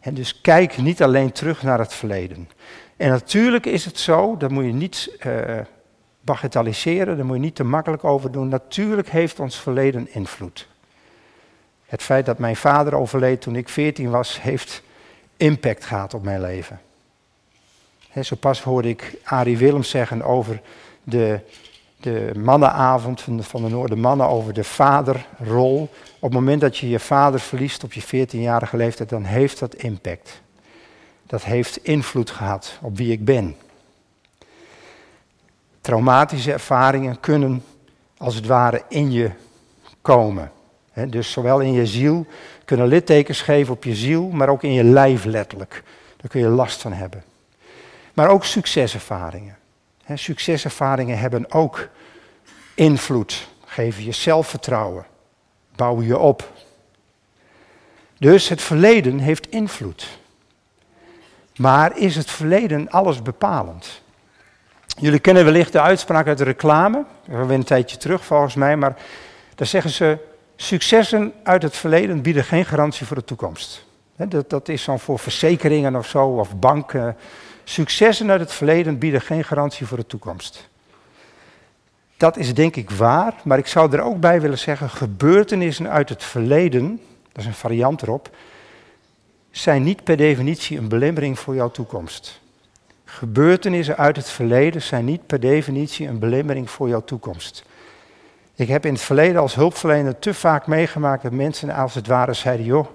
En 0.00 0.14
dus 0.14 0.40
kijk 0.40 0.76
niet 0.76 1.02
alleen 1.02 1.32
terug 1.32 1.62
naar 1.62 1.78
het 1.78 1.94
verleden. 1.94 2.48
En 2.96 3.10
natuurlijk 3.10 3.66
is 3.66 3.84
het 3.84 3.98
zo, 3.98 4.36
dat 4.36 4.50
moet 4.50 4.64
je 4.64 4.72
niet 4.72 5.16
uh, 5.26 5.58
bagatelliseren, 6.20 7.16
daar 7.16 7.26
moet 7.26 7.36
je 7.36 7.42
niet 7.42 7.54
te 7.54 7.64
makkelijk 7.64 8.04
over 8.04 8.30
doen. 8.32 8.48
Natuurlijk 8.48 9.08
heeft 9.08 9.40
ons 9.40 9.60
verleden 9.60 10.14
invloed. 10.14 10.68
Het 11.86 12.02
feit 12.02 12.26
dat 12.26 12.38
mijn 12.38 12.56
vader 12.56 12.94
overleed 12.94 13.40
toen 13.40 13.56
ik 13.56 13.68
14 13.68 14.10
was, 14.10 14.42
heeft 14.42 14.82
impact 15.36 15.84
gehad 15.84 16.14
op 16.14 16.22
mijn 16.22 16.40
leven. 16.40 16.80
Zo 18.22 18.36
pas 18.36 18.62
hoorde 18.62 18.88
ik 18.88 19.16
Arie 19.22 19.58
Willems 19.58 19.90
zeggen 19.90 20.22
over 20.22 20.60
de, 21.02 21.40
mannenavond 22.36 23.20
van 23.20 23.36
de, 23.36 23.42
van 23.42 23.62
de 23.62 23.68
Noordermannen, 23.68 24.28
over 24.28 24.52
de 24.52 24.64
vaderrol. 24.64 25.82
Op 26.18 26.22
het 26.22 26.32
moment 26.32 26.60
dat 26.60 26.76
je 26.76 26.88
je 26.88 26.98
vader 26.98 27.40
verliest 27.40 27.84
op 27.84 27.92
je 27.92 28.26
14-jarige 28.26 28.76
leeftijd, 28.76 29.08
dan 29.08 29.24
heeft 29.24 29.58
dat 29.58 29.74
impact. 29.74 30.40
Dat 31.26 31.44
heeft 31.44 31.84
invloed 31.84 32.30
gehad 32.30 32.78
op 32.82 32.96
wie 32.96 33.12
ik 33.12 33.24
ben. 33.24 33.56
Traumatische 35.80 36.52
ervaringen 36.52 37.20
kunnen 37.20 37.64
als 38.16 38.34
het 38.34 38.46
ware 38.46 38.82
in 38.88 39.12
je 39.12 39.30
komen. 40.02 40.52
dus 41.08 41.30
zowel 41.32 41.60
in 41.60 41.72
je 41.72 41.86
ziel 41.86 42.26
kunnen 42.64 42.86
littekens 42.86 43.40
geven 43.40 43.74
op 43.74 43.84
je 43.84 43.94
ziel, 43.94 44.28
maar 44.28 44.48
ook 44.48 44.62
in 44.62 44.72
je 44.72 44.84
lijf 44.84 45.24
letterlijk. 45.24 45.82
Daar 46.16 46.30
kun 46.30 46.40
je 46.40 46.48
last 46.48 46.80
van 46.80 46.92
hebben. 46.92 47.24
Maar 48.14 48.28
ook 48.28 48.44
succeservaringen. 48.44 49.56
Succeservaringen 50.14 51.18
hebben 51.18 51.52
ook 51.52 51.88
invloed, 52.74 53.48
geven 53.64 54.04
je 54.04 54.12
zelfvertrouwen, 54.12 55.06
bouwen 55.76 56.06
je 56.06 56.18
op. 56.18 56.52
Dus 58.18 58.48
het 58.48 58.62
verleden 58.62 59.18
heeft 59.18 59.50
invloed. 59.50 60.18
Maar 61.56 61.98
is 61.98 62.16
het 62.16 62.30
verleden 62.30 62.90
alles 62.90 63.22
bepalend? 63.22 64.02
Jullie 64.98 65.18
kennen 65.18 65.44
wellicht 65.44 65.72
de 65.72 65.80
uitspraak 65.80 66.26
uit 66.26 66.38
de 66.38 66.44
reclame, 66.44 67.04
dat 67.28 67.50
een 67.50 67.64
tijdje 67.64 67.96
terug 67.96 68.24
volgens 68.24 68.54
mij, 68.54 68.76
maar 68.76 68.96
daar 69.54 69.66
zeggen 69.66 69.90
ze, 69.90 70.18
successen 70.56 71.32
uit 71.42 71.62
het 71.62 71.76
verleden 71.76 72.22
bieden 72.22 72.44
geen 72.44 72.64
garantie 72.64 73.06
voor 73.06 73.16
de 73.16 73.24
toekomst. 73.24 73.84
Dat, 74.16 74.50
dat 74.50 74.68
is 74.68 74.84
dan 74.84 75.00
voor 75.00 75.18
verzekeringen 75.18 75.96
of 75.96 76.06
zo, 76.06 76.26
of 76.26 76.56
banken. 76.56 77.16
Successen 77.68 78.30
uit 78.30 78.40
het 78.40 78.52
verleden 78.52 78.98
bieden 78.98 79.20
geen 79.20 79.44
garantie 79.44 79.86
voor 79.86 79.96
de 79.96 80.06
toekomst. 80.06 80.68
Dat 82.16 82.36
is 82.36 82.54
denk 82.54 82.76
ik 82.76 82.90
waar, 82.90 83.34
maar 83.44 83.58
ik 83.58 83.66
zou 83.66 83.92
er 83.92 84.00
ook 84.00 84.20
bij 84.20 84.40
willen 84.40 84.58
zeggen, 84.58 84.90
gebeurtenissen 84.90 85.90
uit 85.90 86.08
het 86.08 86.24
verleden, 86.24 87.00
dat 87.32 87.42
is 87.42 87.46
een 87.46 87.54
variant 87.54 88.02
erop, 88.02 88.30
zijn 89.50 89.82
niet 89.82 90.04
per 90.04 90.16
definitie 90.16 90.78
een 90.78 90.88
belemmering 90.88 91.38
voor 91.38 91.54
jouw 91.54 91.70
toekomst. 91.70 92.40
Gebeurtenissen 93.04 93.96
uit 93.96 94.16
het 94.16 94.28
verleden 94.28 94.82
zijn 94.82 95.04
niet 95.04 95.26
per 95.26 95.40
definitie 95.40 96.08
een 96.08 96.18
belemmering 96.18 96.70
voor 96.70 96.88
jouw 96.88 97.04
toekomst. 97.04 97.64
Ik 98.54 98.68
heb 98.68 98.86
in 98.86 98.92
het 98.92 99.02
verleden 99.02 99.40
als 99.40 99.54
hulpverlener 99.54 100.18
te 100.18 100.34
vaak 100.34 100.66
meegemaakt 100.66 101.22
dat 101.22 101.32
mensen 101.32 101.70
als 101.70 101.94
het 101.94 102.06
ware 102.06 102.32
zeiden, 102.32 102.66
joh, 102.66 102.86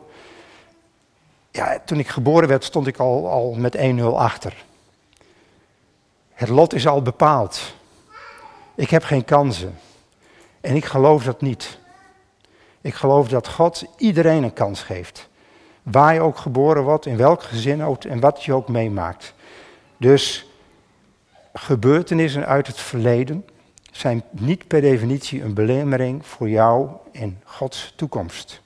ja, 1.52 1.82
toen 1.86 2.00
ik 2.00 2.08
geboren 2.08 2.48
werd 2.48 2.64
stond 2.64 2.88
ik 2.88 2.98
al, 2.98 3.30
al 3.30 3.54
met 3.54 3.78
1-0 3.78 4.04
achter. 4.04 4.66
Het 6.34 6.50
lot 6.50 6.74
is 6.74 6.88
al 6.88 7.02
bepaald. 7.02 7.74
Ik 8.76 8.90
heb 8.90 9.04
geen 9.04 9.26
kansen. 9.26 9.80
En 10.62 10.76
ik 10.76 10.86
geloof 10.86 11.24
dat 11.24 11.42
niet. 11.42 11.80
Ik 12.82 12.94
geloof 12.94 13.28
dat 13.28 13.48
God 13.48 13.86
iedereen 13.98 14.44
een 14.44 14.54
kans 14.54 14.82
geeft. 14.84 15.30
Waar 15.84 16.14
je 16.14 16.22
ook 16.22 16.38
geboren 16.38 16.84
wordt, 16.84 17.06
in 17.06 17.18
welk 17.18 17.44
gezin 17.44 17.84
ook 17.84 18.04
en 18.04 18.20
wat 18.20 18.44
je 18.44 18.54
ook 18.54 18.68
meemaakt. 18.68 19.34
Dus 19.98 20.46
gebeurtenissen 21.54 22.46
uit 22.46 22.68
het 22.68 22.80
verleden 22.80 23.46
zijn 23.92 24.24
niet 24.30 24.68
per 24.68 24.82
definitie 24.82 25.44
een 25.44 25.54
belemmering 25.54 26.26
voor 26.26 26.50
jou 26.50 26.90
in 27.12 27.40
Gods 27.44 27.94
toekomst. 27.96 28.62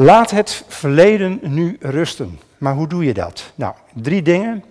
Laat 0.00 0.30
het 0.30 0.64
verleden 0.68 1.38
nu 1.42 1.76
rusten. 1.80 2.40
Maar 2.58 2.74
hoe 2.74 2.86
doe 2.86 3.04
je 3.04 3.14
dat? 3.14 3.52
Nou, 3.54 3.74
drie 3.94 4.22
dingen. 4.22 4.64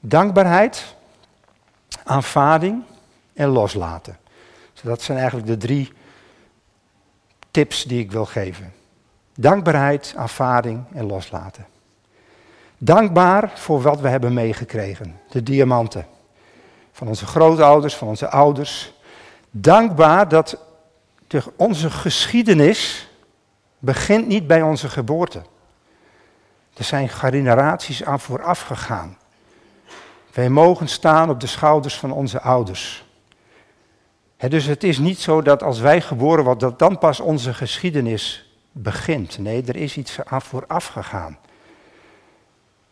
Dankbaarheid, 0.00 0.94
aanvaarding 2.04 2.82
en 3.32 3.48
loslaten. 3.48 4.18
Dus 4.72 4.82
dat 4.82 5.02
zijn 5.02 5.18
eigenlijk 5.18 5.48
de 5.48 5.56
drie 5.56 5.92
tips 7.50 7.84
die 7.84 8.00
ik 8.00 8.12
wil 8.12 8.24
geven. 8.24 8.72
Dankbaarheid, 9.34 10.14
aanvaarding 10.16 10.84
en 10.92 11.06
loslaten. 11.06 11.66
Dankbaar 12.78 13.52
voor 13.54 13.80
wat 13.82 14.00
we 14.00 14.08
hebben 14.08 14.32
meegekregen, 14.32 15.20
de 15.28 15.42
diamanten. 15.42 16.06
Van 16.92 17.08
onze 17.08 17.26
grootouders, 17.26 17.96
van 17.96 18.08
onze 18.08 18.28
ouders. 18.28 18.92
Dankbaar 19.50 20.28
dat 20.28 20.58
onze 21.56 21.90
geschiedenis 21.90 23.07
begint 23.78 24.26
niet 24.26 24.46
bij 24.46 24.62
onze 24.62 24.88
geboorte. 24.88 25.42
Er 26.74 26.84
zijn 26.84 27.08
generaties 27.08 28.04
aan 28.04 28.20
vooraf 28.20 28.60
gegaan. 28.60 29.16
Wij 30.32 30.48
mogen 30.48 30.88
staan 30.88 31.30
op 31.30 31.40
de 31.40 31.46
schouders 31.46 31.98
van 31.98 32.12
onze 32.12 32.40
ouders. 32.40 33.04
dus 34.36 34.64
het 34.64 34.84
is 34.84 34.98
niet 34.98 35.18
zo 35.18 35.42
dat 35.42 35.62
als 35.62 35.80
wij 35.80 36.00
geboren 36.00 36.44
worden, 36.44 36.68
dat 36.68 36.78
dan 36.78 36.98
pas 36.98 37.20
onze 37.20 37.54
geschiedenis 37.54 38.52
begint. 38.72 39.38
Nee, 39.38 39.62
er 39.64 39.76
is 39.76 39.96
iets 39.96 40.18
aan 40.24 40.42
vooraf 40.42 40.86
gegaan. 40.86 41.38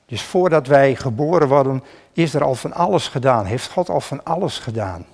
Dus 0.07 0.23
voordat 0.23 0.67
wij 0.67 0.95
geboren 0.95 1.49
worden, 1.49 1.85
is 2.13 2.35
er 2.35 2.45
al 2.45 2.55
van 2.55 2.73
alles 2.73 3.09
gedaan. 3.09 3.45
Heeft 3.45 3.71
God 3.71 3.89
al 3.89 4.01
van 4.01 4.25
alles 4.25 4.59
gedaan. 4.59 5.07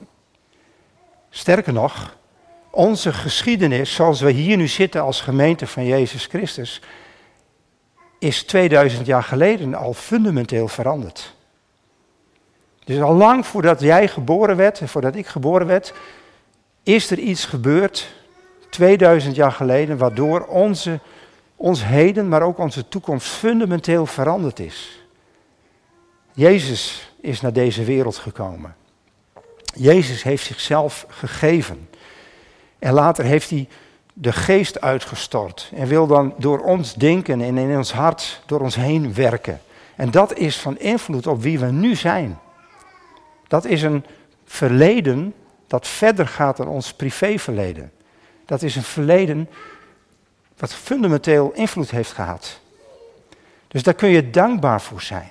Sterker 1.30 1.72
nog, 1.72 2.16
onze 2.74 3.12
geschiedenis, 3.12 3.94
zoals 3.94 4.20
we 4.20 4.30
hier 4.30 4.56
nu 4.56 4.68
zitten 4.68 5.02
als 5.02 5.20
gemeente 5.20 5.66
van 5.66 5.84
Jezus 5.84 6.26
Christus, 6.26 6.80
is 8.18 8.42
2000 8.42 9.06
jaar 9.06 9.22
geleden 9.22 9.74
al 9.74 9.94
fundamenteel 9.94 10.68
veranderd. 10.68 11.34
Dus 12.84 13.00
al 13.00 13.14
lang 13.14 13.46
voordat 13.46 13.80
jij 13.80 14.08
geboren 14.08 14.56
werd 14.56 14.80
en 14.80 14.88
voordat 14.88 15.14
ik 15.14 15.26
geboren 15.26 15.66
werd, 15.66 15.92
is 16.82 17.10
er 17.10 17.18
iets 17.18 17.44
gebeurd, 17.44 18.14
2000 18.70 19.34
jaar 19.36 19.52
geleden, 19.52 19.96
waardoor 19.96 20.46
onze 20.46 21.00
ons 21.56 21.84
heden, 21.84 22.28
maar 22.28 22.42
ook 22.42 22.58
onze 22.58 22.88
toekomst 22.88 23.28
fundamenteel 23.28 24.06
veranderd 24.06 24.58
is. 24.58 25.06
Jezus 26.32 27.12
is 27.20 27.40
naar 27.40 27.52
deze 27.52 27.84
wereld 27.84 28.16
gekomen. 28.16 28.76
Jezus 29.74 30.22
heeft 30.22 30.44
zichzelf 30.44 31.06
gegeven. 31.08 31.88
En 32.82 32.92
later 32.92 33.24
heeft 33.24 33.50
hij 33.50 33.68
de 34.12 34.32
geest 34.32 34.80
uitgestort 34.80 35.70
en 35.74 35.86
wil 35.86 36.06
dan 36.06 36.34
door 36.38 36.60
ons 36.60 36.94
denken 36.94 37.40
en 37.40 37.58
in 37.58 37.76
ons 37.76 37.92
hart 37.92 38.42
door 38.46 38.60
ons 38.60 38.74
heen 38.74 39.14
werken. 39.14 39.60
En 39.96 40.10
dat 40.10 40.36
is 40.36 40.58
van 40.58 40.78
invloed 40.78 41.26
op 41.26 41.42
wie 41.42 41.58
we 41.58 41.66
nu 41.66 41.94
zijn. 41.94 42.38
Dat 43.48 43.64
is 43.64 43.82
een 43.82 44.04
verleden 44.44 45.34
dat 45.66 45.86
verder 45.86 46.26
gaat 46.26 46.56
dan 46.56 46.68
ons 46.68 46.92
privéverleden. 46.92 47.92
Dat 48.44 48.62
is 48.62 48.76
een 48.76 48.82
verleden 48.82 49.48
wat 50.56 50.74
fundamenteel 50.74 51.52
invloed 51.52 51.90
heeft 51.90 52.12
gehad. 52.12 52.60
Dus 53.68 53.82
daar 53.82 53.94
kun 53.94 54.08
je 54.08 54.30
dankbaar 54.30 54.80
voor 54.80 55.02
zijn. 55.02 55.30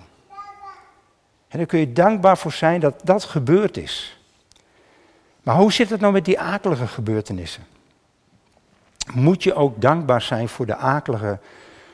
En 1.48 1.58
daar 1.58 1.66
kun 1.66 1.80
je 1.80 1.94
dankbaar 1.94 2.38
voor 2.38 2.52
zijn 2.52 2.80
dat 2.80 3.02
dat 3.04 3.24
gebeurd 3.24 3.78
is. 3.78 4.21
Maar 5.44 5.56
hoe 5.56 5.72
zit 5.72 5.90
het 5.90 6.00
nou 6.00 6.14
met 6.14 6.26
die 6.26 6.40
akelige 6.40 6.88
gebeurtenissen? 6.88 7.64
Moet 9.14 9.44
je 9.44 9.54
ook 9.54 9.82
dankbaar 9.82 10.22
zijn 10.22 10.50
voor 10.50 10.66
de 10.66 10.76
akelige 10.76 11.40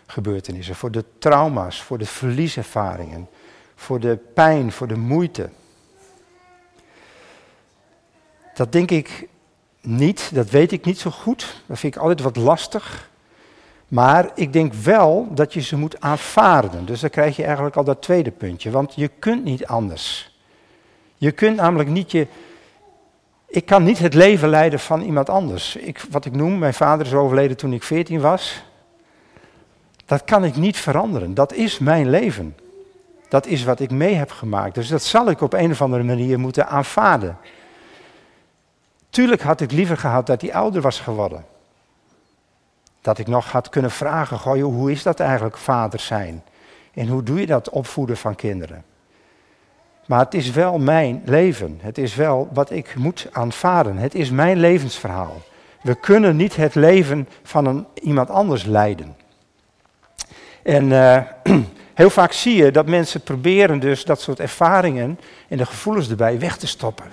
gebeurtenissen, 0.05 0.75
voor 0.75 0.91
de 0.91 1.03
trauma's, 1.19 1.81
voor 1.81 1.97
de 1.97 2.05
verlieservaringen, 2.05 3.27
voor 3.75 3.99
de 3.99 4.17
pijn, 4.33 4.71
voor 4.71 4.87
de 4.87 4.97
moeite? 4.97 5.49
Dat 8.53 8.71
denk 8.71 8.91
ik 8.91 9.27
niet, 9.81 10.29
dat 10.33 10.49
weet 10.49 10.71
ik 10.71 10.85
niet 10.85 10.99
zo 10.99 11.09
goed. 11.09 11.61
Dat 11.65 11.79
vind 11.79 11.95
ik 11.95 12.01
altijd 12.01 12.21
wat 12.21 12.35
lastig. 12.35 13.09
Maar 13.87 14.29
ik 14.35 14.53
denk 14.53 14.73
wel 14.73 15.27
dat 15.31 15.53
je 15.53 15.61
ze 15.61 15.77
moet 15.77 16.01
aanvaarden. 16.01 16.85
Dus 16.85 16.99
dan 16.99 17.09
krijg 17.09 17.35
je 17.35 17.43
eigenlijk 17.43 17.75
al 17.75 17.83
dat 17.83 18.01
tweede 18.01 18.31
puntje. 18.31 18.71
Want 18.71 18.95
je 18.95 19.07
kunt 19.07 19.43
niet 19.43 19.65
anders. 19.65 20.35
Je 21.17 21.31
kunt 21.31 21.55
namelijk 21.55 21.89
niet 21.89 22.11
je. 22.11 22.27
Ik 23.47 23.65
kan 23.65 23.83
niet 23.83 23.99
het 23.99 24.13
leven 24.13 24.49
leiden 24.49 24.79
van 24.79 25.01
iemand 25.01 25.29
anders. 25.29 25.75
Ik, 25.75 26.05
wat 26.09 26.25
ik 26.25 26.35
noem, 26.35 26.57
mijn 26.57 26.73
vader 26.73 27.05
is 27.05 27.13
overleden 27.13 27.57
toen 27.57 27.73
ik 27.73 27.83
14 27.83 28.21
was. 28.21 28.63
Dat 30.05 30.23
kan 30.23 30.43
ik 30.43 30.55
niet 30.55 30.77
veranderen. 30.77 31.33
Dat 31.33 31.53
is 31.53 31.79
mijn 31.79 32.09
leven. 32.09 32.55
Dat 33.29 33.45
is 33.45 33.63
wat 33.63 33.79
ik 33.79 33.91
mee 33.91 34.13
heb 34.13 34.31
gemaakt. 34.31 34.75
Dus 34.75 34.87
dat 34.87 35.03
zal 35.03 35.29
ik 35.29 35.41
op 35.41 35.53
een 35.53 35.71
of 35.71 35.81
andere 35.81 36.03
manier 36.03 36.39
moeten 36.39 36.67
aanvaarden. 36.67 37.37
Tuurlijk 39.09 39.41
had 39.41 39.61
ik 39.61 39.71
liever 39.71 39.97
gehad 39.97 40.25
dat 40.25 40.41
hij 40.41 40.53
ouder 40.53 40.81
was 40.81 40.99
geworden. 40.99 41.45
Dat 43.01 43.17
ik 43.17 43.27
nog 43.27 43.51
had 43.51 43.69
kunnen 43.69 43.91
vragen, 43.91 44.39
goh, 44.39 44.63
hoe 44.63 44.91
is 44.91 45.03
dat 45.03 45.19
eigenlijk 45.19 45.57
vader 45.57 45.99
zijn? 45.99 46.43
En 46.93 47.07
hoe 47.07 47.23
doe 47.23 47.39
je 47.39 47.45
dat 47.45 47.69
opvoeden 47.69 48.17
van 48.17 48.35
kinderen? 48.35 48.83
Maar 50.07 50.19
het 50.19 50.33
is 50.33 50.51
wel 50.51 50.77
mijn 50.77 51.21
leven. 51.25 51.79
Het 51.81 51.97
is 51.97 52.15
wel 52.15 52.49
wat 52.53 52.71
ik 52.71 52.95
moet 52.95 53.27
aanvaarden. 53.31 53.97
Het 53.97 54.15
is 54.15 54.29
mijn 54.29 54.59
levensverhaal. 54.59 55.41
We 55.81 55.95
kunnen 55.95 56.35
niet 56.35 56.55
het 56.55 56.75
leven 56.75 57.27
van 57.43 57.65
een, 57.65 57.85
iemand 57.93 58.29
anders 58.29 58.63
leiden. 58.63 59.15
En 60.63 60.85
uh, 60.85 61.21
heel 61.93 62.09
vaak 62.09 62.31
zie 62.31 62.55
je 62.55 62.71
dat 62.71 62.85
mensen 62.85 63.21
proberen 63.21 63.79
dus 63.79 64.05
dat 64.05 64.21
soort 64.21 64.39
ervaringen 64.39 65.19
en 65.47 65.57
de 65.57 65.65
gevoelens 65.65 66.09
erbij 66.09 66.39
weg 66.39 66.57
te 66.57 66.67
stoppen. 66.67 67.05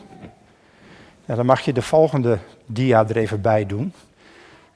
Ja, 1.24 1.34
dan 1.34 1.46
mag 1.46 1.60
je 1.60 1.72
de 1.72 1.82
volgende 1.82 2.38
dia 2.66 3.08
er 3.08 3.16
even 3.16 3.40
bij 3.40 3.66
doen. 3.66 3.92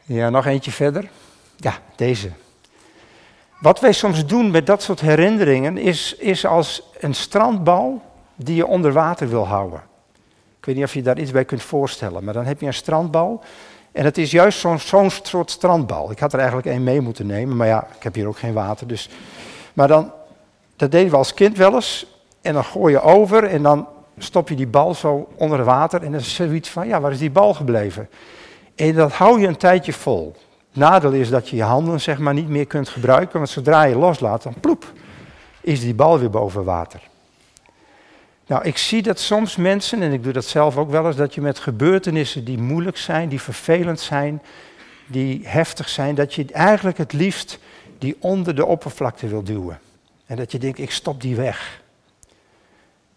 Ja, 0.05 0.31
nog 0.31 0.47
eentje 0.47 0.71
verder. 0.71 1.09
Ja, 1.57 1.79
deze. 1.97 2.31
Wat 3.61 3.81
wij 3.81 3.93
soms 3.93 4.27
doen 4.27 4.51
met 4.51 4.67
dat 4.67 4.83
soort 4.83 5.01
herinneringen 5.01 5.79
is, 5.79 6.15
is 6.15 6.47
als 6.47 6.83
een 7.01 7.15
strandbal 7.15 8.03
die 8.38 8.57
je 8.57 8.66
onder 8.66 8.92
water 8.92 9.29
wil 9.29 9.46
houden. 9.46 9.81
Ik 10.59 10.64
weet 10.64 10.74
niet 10.74 10.85
of 10.85 10.94
je 10.94 11.03
daar 11.03 11.18
iets 11.18 11.31
bij 11.31 11.44
kunt 11.44 11.62
voorstellen, 11.62 12.24
maar 12.24 12.35
dan 12.35 12.44
heb 12.44 12.61
je 12.61 12.66
een 12.66 12.74
strandbal. 12.74 13.42
En 13.92 14.05
het 14.05 14.18
is 14.18 14.31
juist 14.31 14.59
zo'n 14.59 15.11
soort 15.11 15.51
strandbal. 15.51 16.11
Ik 16.11 16.18
had 16.18 16.33
er 16.33 16.38
eigenlijk 16.38 16.68
één 16.68 16.83
mee 16.83 17.01
moeten 17.01 17.27
nemen, 17.27 17.57
maar 17.57 17.66
ja, 17.66 17.87
ik 17.96 18.03
heb 18.03 18.14
hier 18.14 18.27
ook 18.27 18.38
geen 18.38 18.53
water. 18.53 18.87
Dus. 18.87 19.11
Maar 19.72 19.88
dan, 19.88 20.12
dat 20.77 20.90
deden 20.90 21.11
we 21.11 21.16
als 21.16 21.35
kind 21.35 21.57
wel 21.57 21.74
eens. 21.74 22.07
En 22.42 22.53
dan 22.53 22.64
gooi 22.64 22.92
je 22.92 23.01
over 23.01 23.44
en 23.44 23.62
dan 23.62 23.88
stop 24.18 24.48
je 24.48 24.55
die 24.55 24.66
bal 24.66 24.94
zo 24.94 25.29
onder 25.37 25.64
water. 25.64 26.03
En 26.03 26.12
dan 26.12 26.20
is 26.20 26.35
zoiets 26.35 26.70
van, 26.70 26.87
ja, 26.87 27.01
waar 27.01 27.12
is 27.12 27.18
die 27.18 27.31
bal 27.31 27.55
gebleven? 27.55 28.09
En 28.74 28.94
dat 28.94 29.12
hou 29.12 29.40
je 29.40 29.46
een 29.46 29.57
tijdje 29.57 29.92
vol. 29.92 30.35
Nadeel 30.72 31.12
is 31.12 31.31
dat 31.31 31.48
je 31.48 31.57
je 31.57 31.62
handen 31.62 32.01
zeg 32.01 32.18
maar 32.18 32.35
niet 32.35 32.48
meer 32.48 32.66
kunt 32.66 32.88
gebruiken, 32.88 33.38
want 33.38 33.48
zodra 33.48 33.83
je 33.83 33.96
loslaat, 33.96 34.42
dan 34.42 34.55
ploep, 34.61 34.92
is 35.61 35.81
die 35.81 35.94
bal 35.94 36.18
weer 36.18 36.31
boven 36.31 36.64
water. 36.64 37.01
Nou, 38.49 38.65
ik 38.65 38.79
zie 38.79 39.03
dat 39.03 39.19
soms 39.19 39.57
mensen, 39.57 40.03
en 40.03 40.13
ik 40.13 40.23
doe 40.23 40.33
dat 40.33 40.45
zelf 40.45 40.77
ook 40.77 40.91
wel 40.91 41.07
eens, 41.07 41.17
dat 41.17 41.35
je 41.35 41.41
met 41.41 41.59
gebeurtenissen 41.59 42.45
die 42.45 42.59
moeilijk 42.59 42.97
zijn, 42.97 43.29
die 43.29 43.41
vervelend 43.41 44.01
zijn, 44.01 44.43
die 45.07 45.41
heftig 45.45 45.89
zijn, 45.89 46.15
dat 46.15 46.35
je 46.35 46.45
eigenlijk 46.53 46.99
het 46.99 47.13
liefst 47.13 47.59
die 47.99 48.17
onder 48.19 48.55
de 48.55 48.67
oppervlakte 48.67 49.29
wil 49.29 49.43
duwen. 49.43 49.79
En 50.27 50.37
dat 50.37 50.53
je 50.53 50.59
denkt, 50.59 50.79
ik 50.79 50.91
stop 50.91 51.21
die 51.21 51.37
weg. 51.37 51.81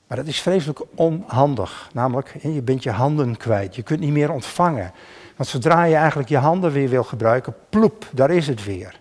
Maar 0.08 0.18
dat 0.18 0.28
is 0.28 0.42
vreselijk 0.42 0.82
onhandig. 0.96 1.90
Namelijk, 1.94 2.36
je 2.42 2.62
bent 2.62 2.84
je 2.84 2.92
handen 2.92 3.38
kwijt. 3.38 3.76
Je 3.76 3.82
kunt 3.82 4.00
niet 4.00 4.12
meer 4.12 4.32
ontvangen. 4.32 4.94
Want 5.36 5.50
zodra 5.50 5.84
je 5.84 5.96
eigenlijk 5.96 6.30
je 6.30 6.38
handen 6.38 6.72
weer 6.72 6.90
wil 6.90 7.04
gebruiken, 7.04 7.56
ploep, 7.70 8.08
daar 8.12 8.32
is 8.32 8.48
het 8.48 8.64
weer. 8.64 9.00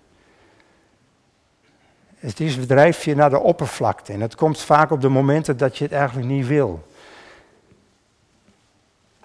Het 2.20 2.40
is 2.40 2.66
drijft 2.66 3.02
je 3.02 3.14
naar 3.14 3.30
de 3.30 3.40
oppervlakte 3.40 4.12
en 4.12 4.20
het 4.20 4.34
komt 4.34 4.60
vaak 4.60 4.90
op 4.90 5.00
de 5.00 5.08
momenten 5.08 5.56
dat 5.56 5.78
je 5.78 5.84
het 5.84 5.92
eigenlijk 5.92 6.28
niet 6.28 6.46
wil. 6.46 6.88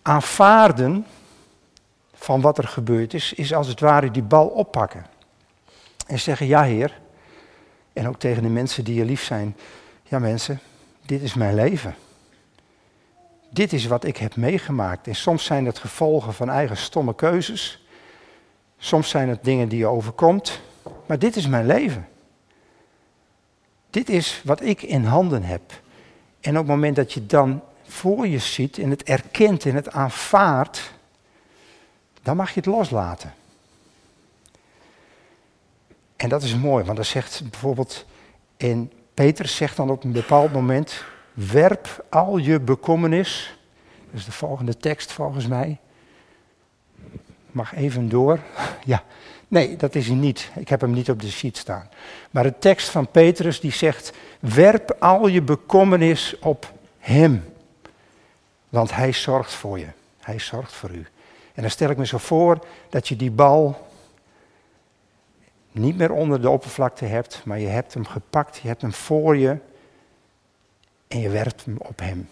Aanvaarden 0.01 1.05
van 2.13 2.41
wat 2.41 2.58
er 2.58 2.67
gebeurd 2.67 3.13
is, 3.13 3.34
is 3.34 3.53
als 3.53 3.67
het 3.67 3.79
ware 3.79 4.12
die 4.12 4.23
bal 4.23 4.47
oppakken. 4.47 5.05
En 6.08 6.19
zeggen, 6.19 6.47
ja 6.47 6.63
heer, 6.63 6.99
en 7.93 8.08
ook 8.08 8.19
tegen 8.19 8.43
de 8.43 8.49
mensen 8.49 8.84
die 8.84 8.95
je 8.95 9.05
lief 9.05 9.23
zijn, 9.23 9.58
ja 10.03 10.19
mensen, 10.19 10.60
dit 11.05 11.21
is 11.21 11.34
mijn 11.34 11.55
leven. 11.55 11.95
Dit 13.49 13.73
is 13.73 13.86
wat 13.86 14.03
ik 14.03 14.17
heb 14.17 14.36
meegemaakt. 14.36 15.08
En 15.08 15.15
soms 15.15 15.45
zijn 15.45 15.65
het 15.65 15.79
gevolgen 15.79 16.34
van 16.34 16.49
eigen 16.49 16.77
stomme 16.77 17.15
keuzes. 17.15 17.86
Soms 18.77 19.10
zijn 19.10 19.29
het 19.29 19.43
dingen 19.43 19.69
die 19.69 19.79
je 19.79 19.88
overkomt. 19.88 20.62
Maar 21.05 21.19
dit 21.19 21.36
is 21.36 21.47
mijn 21.47 21.65
leven. 21.65 22.08
Dit 23.95 24.10
is 24.10 24.41
wat 24.43 24.62
ik 24.62 24.81
in 24.81 25.03
handen 25.03 25.43
heb. 25.43 25.81
En 26.39 26.51
op 26.51 26.58
het 26.58 26.67
moment 26.67 26.95
dat 26.95 27.13
je 27.13 27.25
dan 27.25 27.62
voor 27.84 28.27
je 28.27 28.39
ziet 28.39 28.77
en 28.77 28.89
het 28.89 29.03
erkent 29.03 29.65
en 29.65 29.75
het 29.75 29.91
aanvaardt, 29.91 30.91
dan 32.21 32.36
mag 32.36 32.49
je 32.49 32.55
het 32.55 32.65
loslaten. 32.65 33.34
En 36.15 36.29
dat 36.29 36.43
is 36.43 36.55
mooi, 36.55 36.84
want 36.84 36.95
dan 36.95 37.05
zegt 37.05 37.41
bijvoorbeeld 37.49 38.05
in 38.58 38.91
Petrus 39.13 39.55
zegt 39.55 39.77
dan 39.77 39.89
op 39.89 40.03
een 40.03 40.12
bepaald 40.12 40.53
moment, 40.53 41.03
werp 41.34 42.05
al 42.10 42.38
je 42.38 42.60
bekommernis, 42.60 43.58
dat 44.12 44.19
is 44.19 44.25
de 44.25 44.31
volgende 44.31 44.77
tekst 44.77 45.12
volgens 45.12 45.47
mij. 45.47 45.79
Mag 47.51 47.75
even 47.75 48.10
door. 48.10 48.39
Ja, 48.86 49.03
nee, 49.47 49.75
dat 49.75 49.95
is 49.95 50.08
hij 50.08 50.15
niet. 50.15 50.51
Ik 50.55 50.69
heb 50.69 50.81
hem 50.81 50.91
niet 50.91 51.10
op 51.10 51.21
de 51.21 51.31
sheet 51.31 51.58
staan. 51.58 51.89
Maar 52.31 52.43
de 52.43 52.60
tekst 52.60 52.89
van 52.89 53.08
Petrus 53.08 53.60
die 53.60 53.71
zegt, 53.71 54.12
werp 54.39 54.95
al 54.99 55.27
je 55.27 55.41
bekommernis 55.41 56.39
op 56.39 56.71
hem. 56.99 57.43
Want 58.69 58.95
hij 58.95 59.12
zorgt 59.12 59.53
voor 59.53 59.79
je. 59.79 59.88
Hij 60.19 60.39
zorgt 60.39 60.73
voor 60.73 60.91
u. 60.91 61.05
En 61.53 61.62
dan 61.62 61.71
stel 61.71 61.89
ik 61.89 61.97
me 61.97 62.05
zo 62.05 62.17
voor 62.17 62.60
dat 62.89 63.08
je 63.08 63.15
die 63.15 63.31
bal 63.31 63.88
niet 65.71 65.97
meer 65.97 66.12
onder 66.12 66.41
de 66.41 66.49
oppervlakte 66.49 67.05
hebt, 67.05 67.41
maar 67.45 67.60
je 67.60 67.67
hebt 67.67 67.93
hem 67.93 68.05
gepakt, 68.05 68.58
je 68.58 68.67
hebt 68.67 68.81
hem 68.81 68.93
voor 68.93 69.38
je 69.38 69.58
en 71.08 71.19
je 71.19 71.29
werpt 71.29 71.65
hem 71.65 71.75
op 71.77 71.99
hem. 71.99 72.29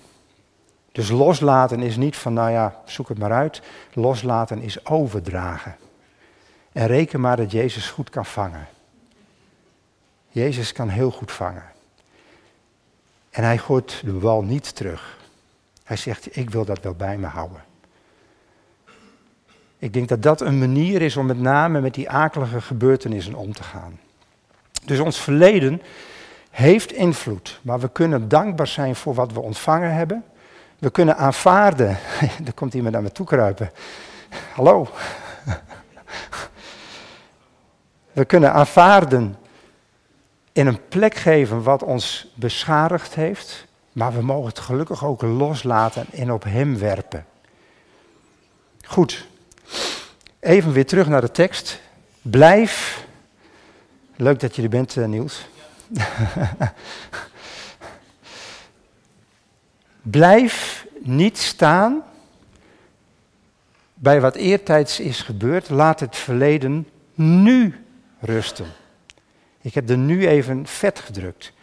Dus 0.92 1.10
loslaten 1.10 1.82
is 1.82 1.98
niet 1.98 2.16
van, 2.16 2.34
nou 2.34 2.52
ja, 2.52 2.82
zoek 2.86 3.10
het 3.10 3.18
maar 3.18 3.32
uit. 3.32 3.62
Loslaten 3.94 4.62
is 4.62 4.86
overdragen. 4.86 5.76
En 6.74 6.88
reken 6.88 7.20
maar 7.20 7.38
dat 7.38 7.52
Jezus 7.52 7.90
goed 7.90 8.10
kan 8.10 8.26
vangen. 8.26 8.68
Jezus 10.30 10.72
kan 10.72 10.90
heel 10.90 11.12
goed 11.12 11.32
vangen. 11.32 11.64
En 13.30 13.44
hij 13.44 13.58
gooit 13.58 14.02
de 14.06 14.12
bal 14.12 14.44
niet 14.44 14.76
terug. 14.76 15.18
Hij 15.84 15.98
zegt, 15.98 16.38
ik 16.38 16.50
wil 16.50 16.66
dat 16.66 16.80
wel 16.82 16.94
bij 16.94 17.18
me 17.18 17.28
houden. 17.28 17.64
Ik 19.78 19.94
denk 19.94 20.10
dat 20.10 20.22
dat 20.22 20.42
een 20.42 20.60
manier 20.60 21.02
is 21.02 21.18
om 21.18 21.26
met 21.26 21.40
name 21.40 21.82
met 21.82 21.94
die 21.94 22.10
akelige 22.10 22.62
gebeurtenissen 22.62 23.36
om 23.36 23.54
te 23.54 23.64
gaan. 23.64 24.00
Dus 24.86 25.00
ons 25.00 25.20
verleden 25.20 25.82
heeft 26.50 26.92
invloed, 26.92 27.60
maar 27.62 27.80
we 27.80 27.90
kunnen 27.90 28.28
dankbaar 28.30 28.68
zijn 28.68 28.96
voor 28.96 29.14
wat 29.14 29.32
we 29.32 29.40
ontvangen 29.40 29.94
hebben. 29.94 30.24
We 30.80 30.92
kunnen 30.92 31.18
aanvaarden. 31.18 31.90
er 32.46 32.54
komt 32.56 32.74
iemand 32.74 32.94
naar 32.94 33.04
me 33.04 33.12
toe 33.12 33.26
kruipen. 33.26 33.72
Hallo. 34.54 34.90
We 38.14 38.26
kunnen 38.26 38.54
aanvaarden 38.54 39.38
in 40.52 40.68
een 40.68 40.88
plek 40.88 41.16
geven 41.16 41.64
wat 41.64 41.84
ons 41.84 42.34
beschadigd 42.36 43.16
heeft, 43.16 43.68
maar 43.92 44.14
we 44.14 44.22
mogen 44.22 44.48
het 44.48 44.60
gelukkig 44.60 45.06
ook 45.06 45.22
loslaten 45.22 46.06
en 46.12 46.32
op 46.32 46.44
Hem 46.44 46.78
werpen. 46.78 47.26
Goed, 48.86 49.28
Even 50.44 50.72
weer 50.72 50.86
terug 50.86 51.08
naar 51.08 51.22
de 51.22 51.32
tekst. 51.32 51.82
Blijf. 52.22 53.06
Leuk 54.16 54.40
dat 54.40 54.56
je 54.56 54.62
er 54.62 54.70
bent, 54.70 54.98
eh, 54.98 55.06
Niels. 55.06 55.48
Blijf 60.02 60.86
niet 61.00 61.38
staan 61.38 62.04
bij 63.94 64.22
wat 64.22 64.36
eertijds 64.36 65.00
is 65.00 65.22
gebeurd, 65.22 65.70
laat 65.70 66.00
het 66.00 66.16
verleden 66.16 66.88
nu 67.14 67.83
rusten. 68.24 68.66
Ik 69.62 69.74
heb 69.74 69.90
er 69.90 69.98
nu 69.98 70.28
even 70.28 70.68
vet 70.68 71.00
gedrukt. 71.00 71.54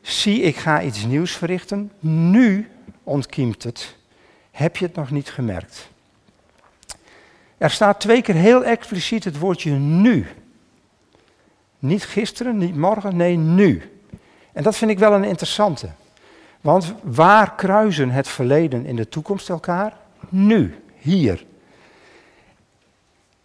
Zie, 0.00 0.40
ik 0.40 0.56
ga 0.56 0.82
iets 0.82 1.04
nieuws 1.04 1.32
verrichten. 1.32 1.92
Nu 2.00 2.70
ontkiemt 3.02 3.62
het. 3.62 3.96
Heb 4.50 4.76
je 4.76 4.86
het 4.86 4.94
nog 4.94 5.10
niet 5.10 5.30
gemerkt? 5.30 5.88
Er 7.58 7.70
staat 7.70 8.00
twee 8.00 8.22
keer 8.22 8.34
heel 8.34 8.64
expliciet 8.64 9.24
het 9.24 9.38
woordje 9.38 9.70
nu. 9.70 10.26
Niet 11.78 12.04
gisteren, 12.04 12.58
niet 12.58 12.76
morgen, 12.76 13.16
nee 13.16 13.36
nu. 13.36 13.82
En 14.52 14.62
dat 14.62 14.76
vind 14.76 14.90
ik 14.90 14.98
wel 14.98 15.12
een 15.12 15.24
interessante. 15.24 15.88
Want 16.60 16.94
waar 17.02 17.54
kruisen 17.54 18.10
het 18.10 18.28
verleden 18.28 18.86
en 18.86 18.96
de 18.96 19.08
toekomst 19.08 19.48
elkaar? 19.48 19.96
Nu, 20.28 20.74
hier. 20.96 21.44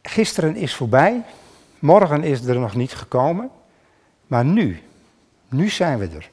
Gisteren 0.01 0.55
is 0.55 0.75
voorbij, 0.75 1.23
morgen 1.79 2.23
is 2.23 2.45
er 2.45 2.59
nog 2.59 2.75
niet 2.75 2.93
gekomen, 2.93 3.49
maar 4.27 4.45
nu, 4.45 4.81
nu 5.49 5.69
zijn 5.69 5.99
we 5.99 6.07
er. 6.15 6.29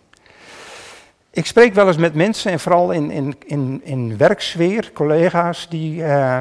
Ik 1.30 1.46
spreek 1.46 1.74
wel 1.74 1.86
eens 1.86 1.96
met 1.96 2.14
mensen, 2.14 2.52
en 2.52 2.60
vooral 2.60 2.90
in, 2.90 3.10
in, 3.10 3.36
in, 3.44 3.80
in 3.84 4.16
werksfeer, 4.16 4.90
collega's, 4.92 5.68
die, 5.68 6.02
uh, 6.02 6.38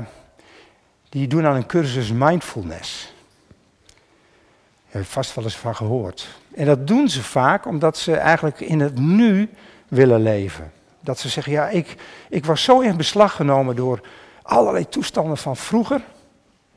die 1.09 1.27
doen 1.27 1.45
aan 1.45 1.55
een 1.55 1.65
cursus 1.65 2.11
mindfulness. 2.11 3.13
Daar 3.85 5.01
heb 5.01 5.01
je 5.01 5.07
vast 5.07 5.35
wel 5.35 5.43
eens 5.43 5.57
van 5.57 5.75
gehoord. 5.75 6.27
En 6.55 6.65
dat 6.65 6.87
doen 6.87 7.09
ze 7.09 7.23
vaak 7.23 7.65
omdat 7.65 7.97
ze 7.97 8.15
eigenlijk 8.15 8.59
in 8.59 8.79
het 8.79 8.99
nu 8.99 9.49
willen 9.87 10.21
leven. 10.21 10.71
Dat 10.99 11.19
ze 11.19 11.29
zeggen, 11.29 11.53
ja, 11.53 11.69
ik, 11.69 11.95
ik 12.29 12.45
was 12.45 12.63
zo 12.63 12.79
in 12.79 12.97
beslag 12.97 13.35
genomen 13.35 13.75
door 13.75 14.01
allerlei 14.41 14.89
toestanden 14.89 15.37
van 15.37 15.57
vroeger, 15.57 16.01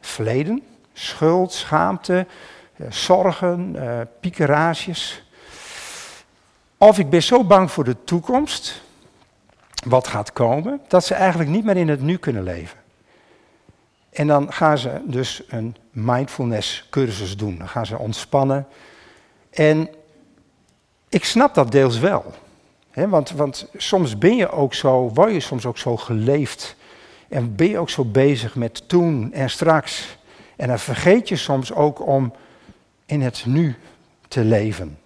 verleden, 0.01 0.63
schuld, 0.97 1.53
schaamte, 1.53 2.27
eh, 2.77 2.87
zorgen, 2.91 3.75
uh, 3.77 4.01
piekerages. 4.21 5.25
Of 6.79 6.99
ik 6.99 7.11
ben 7.11 7.23
zo 7.23 7.45
bang 7.45 7.71
voor 7.71 7.85
de 7.85 8.05
toekomst, 8.05 8.83
wat 9.87 10.07
gaat 10.09 10.33
komen, 10.33 10.81
dat 10.89 11.05
ze 11.05 11.15
eigenlijk 11.15 11.51
niet 11.51 11.65
meer 11.65 11.77
in 11.77 11.89
het 11.89 12.03
nu 12.03 12.17
kunnen 12.17 12.43
leven. 12.43 12.79
En 14.13 14.27
dan 14.27 14.53
gaan 14.53 14.79
ze 14.79 15.01
dus 15.05 15.43
een 15.49 15.77
mindfulness 15.91 16.87
cursus 16.91 17.37
doen. 17.37 17.59
Dan 17.59 17.69
gaan 17.69 17.87
ze 17.87 17.99
ontspannen. 17.99 18.67
En 19.51 19.89
ik 21.09 21.25
snap 21.25 21.55
dat 21.55 21.73
deels 21.73 21.99
wel. 21.99 22.35
want, 22.95 23.31
want 23.31 23.69
soms 23.77 24.19
ben 24.19 24.37
je 24.37 24.51
ook 24.51 24.75
zo, 24.75 25.11
word 25.15 25.33
je 25.33 25.41
soms 25.41 25.67
ook 25.67 25.79
zo 25.79 25.97
geleefd. 25.97 26.77
En 27.29 27.55
ben 27.55 27.69
je 27.69 27.79
ook 27.79 27.91
zo 27.91 28.05
bezig 28.05 28.55
met 28.55 28.89
toen 28.89 29.33
en 29.33 29.51
straks. 29.51 30.16
En 30.57 30.69
dan 30.69 30.79
vergeet 30.79 31.29
je 31.29 31.37
soms 31.37 31.73
ook 31.73 32.07
om 32.07 32.33
in 33.07 33.21
het 33.23 33.45
nu 33.47 33.77
te 34.29 34.45
leven. 34.45 34.99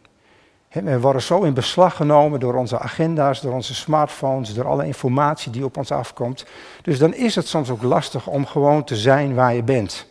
We 0.68 1.00
worden 1.00 1.22
zo 1.22 1.42
in 1.42 1.54
beslag 1.54 1.96
genomen 1.96 2.40
door 2.40 2.54
onze 2.54 2.78
agenda's, 2.78 3.40
door 3.40 3.52
onze 3.52 3.74
smartphones, 3.74 4.54
door 4.54 4.66
alle 4.66 4.86
informatie 4.86 5.52
die 5.52 5.64
op 5.64 5.76
ons 5.76 5.90
afkomt. 5.90 6.46
Dus 6.82 6.98
dan 6.98 7.14
is 7.14 7.34
het 7.34 7.48
soms 7.48 7.70
ook 7.70 7.82
lastig 7.82 8.26
om 8.26 8.46
gewoon 8.46 8.84
te 8.84 8.96
zijn 8.96 9.34
waar 9.34 9.54
je 9.54 9.62
bent. 9.62 10.06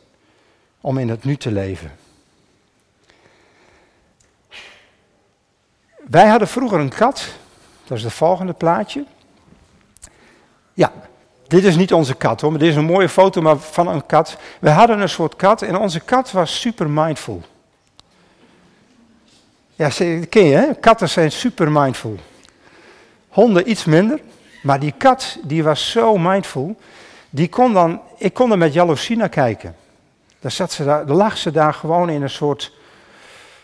Om 0.82 0.98
in 0.98 1.10
het 1.10 1.24
nu 1.24 1.36
te 1.36 1.52
leven. 1.52 1.92
Wij 6.08 6.28
hadden 6.28 6.48
vroeger 6.48 6.80
een 6.80 6.90
kat. 6.90 7.28
Dat 7.86 7.98
is 7.98 8.04
het 8.04 8.14
volgende 8.14 8.54
plaatje. 8.54 9.06
Ja, 10.74 10.92
dit 11.50 11.64
is 11.64 11.76
niet 11.76 11.94
onze 11.94 12.16
kat 12.16 12.42
hoor, 12.42 12.52
maar 12.52 12.60
dit 12.60 12.70
is 12.70 12.76
een 12.76 12.86
mooie 12.86 13.10
foto 13.10 13.42
maar 13.42 13.58
van 13.58 13.88
een 13.88 14.06
kat. 14.06 14.38
We 14.60 14.70
hadden 14.70 15.00
een 15.00 15.10
soort 15.10 15.36
kat 15.36 15.62
en 15.62 15.78
onze 15.78 16.00
kat 16.00 16.32
was 16.32 16.60
super 16.60 16.90
mindful. 16.90 17.42
Ja, 19.76 19.90
ken 20.30 20.46
je, 20.46 20.56
hè? 20.56 20.74
Katten 20.74 21.10
zijn 21.10 21.32
super 21.32 21.72
mindful. 21.72 22.18
Honden 23.30 23.70
iets 23.70 23.86
minder, 23.86 24.20
maar 24.62 24.80
die 24.80 24.94
kat 24.98 25.38
die 25.44 25.64
was 25.64 25.92
zo 25.92 26.18
mindful. 26.18 26.80
Die 27.30 27.50
kon 27.50 27.74
dan, 27.74 28.02
ik 28.18 28.34
kon 28.34 28.52
er 28.52 28.58
met 28.58 28.74
jaloezie 28.74 29.18
naar 29.18 29.30
kijken. 29.30 29.76
Dan, 30.40 30.52
zat 30.52 30.72
ze 30.72 30.84
daar, 30.84 31.06
dan 31.06 31.16
lag 31.16 31.38
ze 31.38 31.52
daar 31.52 31.74
gewoon 31.74 32.10
in 32.10 32.22
een 32.22 32.30
soort, 32.30 32.74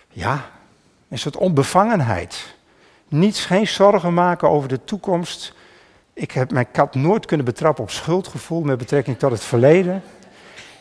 ja, 0.09 0.49
een 1.09 1.19
soort 1.19 1.37
onbevangenheid. 1.37 2.55
Niets, 3.07 3.45
geen 3.45 3.67
zorgen 3.67 4.13
maken 4.13 4.49
over 4.49 4.69
de 4.69 4.83
toekomst. 4.83 5.53
Ik 6.17 6.31
heb 6.31 6.51
mijn 6.51 6.71
kat 6.71 6.95
nooit 6.95 7.25
kunnen 7.25 7.45
betrappen 7.45 7.83
op 7.83 7.91
schuldgevoel 7.91 8.61
met 8.61 8.77
betrekking 8.77 9.19
tot 9.19 9.31
het 9.31 9.43
verleden. 9.43 10.03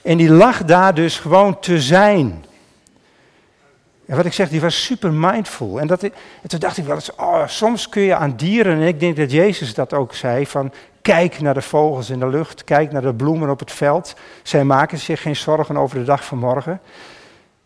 En 0.02 0.16
die 0.16 0.30
lag 0.30 0.64
daar 0.64 0.94
dus 0.94 1.18
gewoon 1.18 1.60
te 1.60 1.80
zijn. 1.80 2.44
En 4.06 4.16
wat 4.16 4.24
ik 4.24 4.32
zeg, 4.32 4.48
die 4.48 4.60
was 4.60 4.84
super 4.84 5.12
mindful. 5.12 5.80
En, 5.80 5.86
dat, 5.86 6.02
en 6.02 6.12
toen 6.46 6.58
dacht 6.58 6.76
ik 6.76 6.84
wel 6.84 6.94
eens, 6.94 7.14
oh, 7.14 7.46
soms 7.46 7.88
kun 7.88 8.02
je 8.02 8.14
aan 8.14 8.36
dieren, 8.36 8.76
en 8.76 8.86
ik 8.86 9.00
denk 9.00 9.16
dat 9.16 9.30
Jezus 9.30 9.74
dat 9.74 9.92
ook 9.92 10.14
zei, 10.14 10.46
van 10.46 10.72
kijk 11.02 11.40
naar 11.40 11.54
de 11.54 11.62
vogels 11.62 12.10
in 12.10 12.18
de 12.18 12.28
lucht, 12.28 12.64
kijk 12.64 12.92
naar 12.92 13.02
de 13.02 13.14
bloemen 13.14 13.50
op 13.50 13.58
het 13.58 13.72
veld. 13.72 14.14
Zij 14.42 14.64
maken 14.64 14.98
zich 14.98 15.22
geen 15.22 15.36
zorgen 15.36 15.76
over 15.76 15.98
de 15.98 16.04
dag 16.04 16.24
van 16.24 16.38
morgen. 16.38 16.80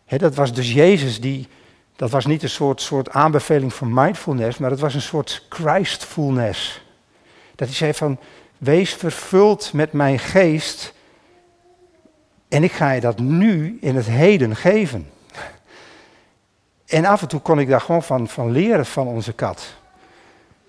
dat 0.07 0.35
was 0.35 0.53
dus 0.53 0.73
Jezus 0.73 1.21
die, 1.21 1.47
dat 1.95 2.09
was 2.09 2.25
niet 2.25 2.43
een 2.43 2.49
soort, 2.49 2.81
soort 2.81 3.09
aanbeveling 3.09 3.73
van 3.73 3.93
mindfulness, 3.93 4.57
maar 4.57 4.71
het 4.71 4.79
was 4.79 4.93
een 4.93 5.01
soort 5.01 5.45
Christfulness. 5.49 6.87
Dat 7.59 7.67
hij 7.67 7.77
zei 7.77 7.93
van, 7.93 8.17
wees 8.57 8.93
vervuld 8.93 9.73
met 9.73 9.93
mijn 9.93 10.19
geest 10.19 10.93
en 12.47 12.63
ik 12.63 12.71
ga 12.71 12.91
je 12.91 13.01
dat 13.01 13.19
nu 13.19 13.77
in 13.81 13.95
het 13.95 14.05
heden 14.05 14.55
geven. 14.55 15.09
En 16.85 17.05
af 17.05 17.21
en 17.21 17.27
toe 17.27 17.39
kon 17.39 17.59
ik 17.59 17.67
daar 17.67 17.81
gewoon 17.81 18.03
van, 18.03 18.27
van 18.27 18.51
leren 18.51 18.85
van 18.85 19.07
onze 19.07 19.33
kat. 19.33 19.75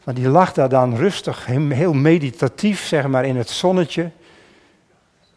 Want 0.05 0.17
die 0.17 0.29
lag 0.29 0.53
daar 0.53 0.69
dan 0.69 0.97
rustig, 0.97 1.47
heel 1.47 1.93
meditatief, 1.93 2.87
zeg 2.87 3.07
maar, 3.07 3.25
in 3.25 3.37
het 3.37 3.51
zonnetje. 3.51 4.11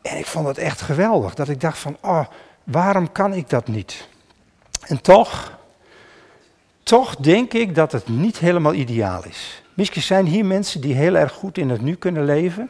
En 0.02 0.18
ik 0.18 0.26
vond 0.26 0.48
het 0.48 0.58
echt 0.58 0.82
geweldig. 0.82 1.34
Dat 1.34 1.50
ik 1.50 1.62
dacht 1.62 1.78
van, 1.78 1.98
oh, 2.02 2.26
waarom 2.64 3.12
kan 3.12 3.34
ik 3.34 3.50
dat 3.50 3.68
niet? 3.68 4.08
En 4.82 5.02
toch, 5.02 5.58
toch 6.84 7.16
denk 7.16 7.54
ik 7.54 7.76
dat 7.76 7.92
het 7.92 8.08
niet 8.08 8.38
helemaal 8.38 8.74
ideaal 8.74 9.26
is. 9.26 9.63
Misschien 9.76 10.02
zijn 10.02 10.26
hier 10.26 10.46
mensen 10.46 10.82
die 10.82 10.96
heel 10.96 11.16
erg 11.16 11.32
goed 11.32 11.58
in 11.58 11.70
het 11.70 11.82
nu 11.82 11.96
kunnen 11.96 12.26
leven. 12.26 12.70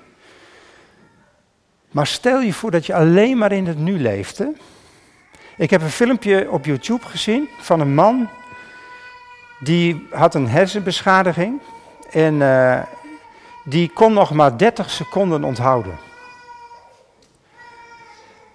Maar 1.91 2.07
stel 2.07 2.39
je 2.39 2.53
voor 2.53 2.71
dat 2.71 2.85
je 2.85 2.93
alleen 2.93 3.37
maar 3.37 3.51
in 3.51 3.67
het 3.67 3.79
nu 3.79 3.99
leefde. 3.99 4.53
Ik 5.57 5.69
heb 5.69 5.81
een 5.81 5.89
filmpje 5.89 6.51
op 6.51 6.65
YouTube 6.65 7.05
gezien 7.05 7.49
van 7.59 7.79
een 7.79 7.93
man 7.93 8.29
die 9.59 10.07
had 10.11 10.35
een 10.35 10.47
hersenbeschadiging 10.47 11.61
en 12.11 12.33
uh, 12.33 12.81
die 13.63 13.89
kon 13.89 14.13
nog 14.13 14.33
maar 14.33 14.57
30 14.57 14.89
seconden 14.89 15.43
onthouden. 15.43 15.97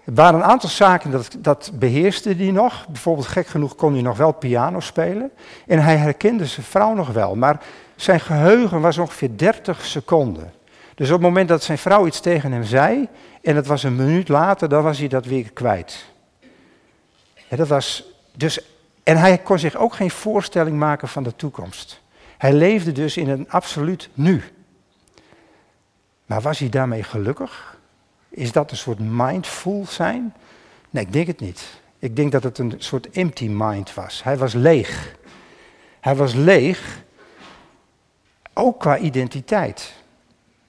Er 0.05 0.15
waren 0.15 0.41
een 0.41 0.47
aantal 0.47 0.69
zaken 0.69 1.11
dat, 1.11 1.37
dat 1.39 1.71
beheerste 1.75 2.35
hij 2.35 2.51
nog. 2.51 2.87
Bijvoorbeeld 2.89 3.27
gek 3.27 3.47
genoeg 3.47 3.75
kon 3.75 3.93
hij 3.93 4.03
nog 4.03 4.17
wel 4.17 4.33
piano 4.33 4.81
spelen. 4.81 5.31
En 5.67 5.79
hij 5.79 5.97
herkende 5.97 6.47
zijn 6.47 6.67
vrouw 6.67 6.95
nog 6.95 7.09
wel. 7.09 7.37
Maar 7.37 7.61
zijn 8.01 8.21
geheugen 8.21 8.81
was 8.81 8.99
ongeveer 8.99 9.37
30 9.37 9.85
seconden. 9.85 10.53
Dus 10.95 11.07
op 11.09 11.15
het 11.15 11.23
moment 11.23 11.49
dat 11.49 11.63
zijn 11.63 11.79
vrouw 11.79 12.07
iets 12.07 12.21
tegen 12.21 12.53
hem 12.53 12.65
zei, 12.65 13.09
en 13.43 13.57
het 13.57 13.67
was 13.67 13.83
een 13.83 13.97
minuut 13.97 14.29
later, 14.29 14.69
dan 14.69 14.83
was 14.83 14.99
hij 14.99 15.09
dat 15.09 15.25
weer 15.25 15.53
kwijt. 15.53 16.05
Ja, 17.49 17.57
dat 17.57 17.69
was 17.69 18.05
dus, 18.37 18.61
en 19.03 19.17
hij 19.17 19.39
kon 19.39 19.59
zich 19.59 19.77
ook 19.77 19.95
geen 19.95 20.11
voorstelling 20.11 20.79
maken 20.79 21.09
van 21.09 21.23
de 21.23 21.37
toekomst. 21.37 22.01
Hij 22.39 22.53
leefde 22.53 22.93
dus 22.93 23.17
in 23.17 23.29
een 23.29 23.51
absoluut 23.51 24.09
nu. 24.15 24.43
Maar 26.27 26.41
was 26.41 26.59
hij 26.59 26.69
daarmee 26.69 27.03
gelukkig? 27.03 27.77
Is 28.29 28.53
dat 28.53 28.71
een 28.71 28.77
soort 28.77 28.99
mindful 28.99 29.87
zijn? 29.89 30.35
Nee, 30.91 31.05
ik 31.05 31.13
denk 31.13 31.27
het 31.27 31.41
niet. 31.41 31.81
Ik 31.99 32.17
denk 32.17 32.33
dat 32.33 32.43
het 32.43 32.59
een 32.59 32.75
soort 32.79 33.11
empty 33.11 33.49
mind 33.49 33.95
was. 33.95 34.23
Hij 34.23 34.37
was 34.37 34.53
leeg. 34.53 35.17
Hij 36.01 36.15
was 36.15 36.35
leeg, 36.35 37.03
ook 38.59 38.81
qua 38.81 38.99
identiteit. 38.99 39.93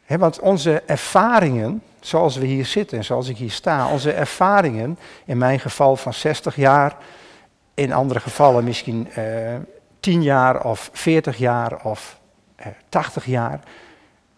want 0.08 0.40
onze 0.40 0.82
ervaringen, 0.86 1.82
zoals 2.00 2.36
we 2.36 2.46
hier 2.46 2.66
zitten 2.66 2.98
en 2.98 3.04
zoals 3.04 3.28
ik 3.28 3.38
hier 3.38 3.52
sta, 3.52 3.90
onze 3.92 4.12
ervaringen, 4.12 5.00
in 5.26 5.38
mijn 5.38 5.60
geval 5.60 5.96
van 5.96 6.14
60 6.14 6.56
jaar, 6.56 6.96
in 7.74 7.94
andere 7.94 8.20
gevallen 8.20 8.64
misschien 8.64 9.12
eh, 9.12 9.56
10 10.00 10.24
jaar 10.24 10.66
of 10.66 10.90
40 10.94 11.38
jaar 11.38 11.84
of 11.84 12.20
eh, 12.56 12.68
80 12.90 13.26
jaar, 13.26 13.60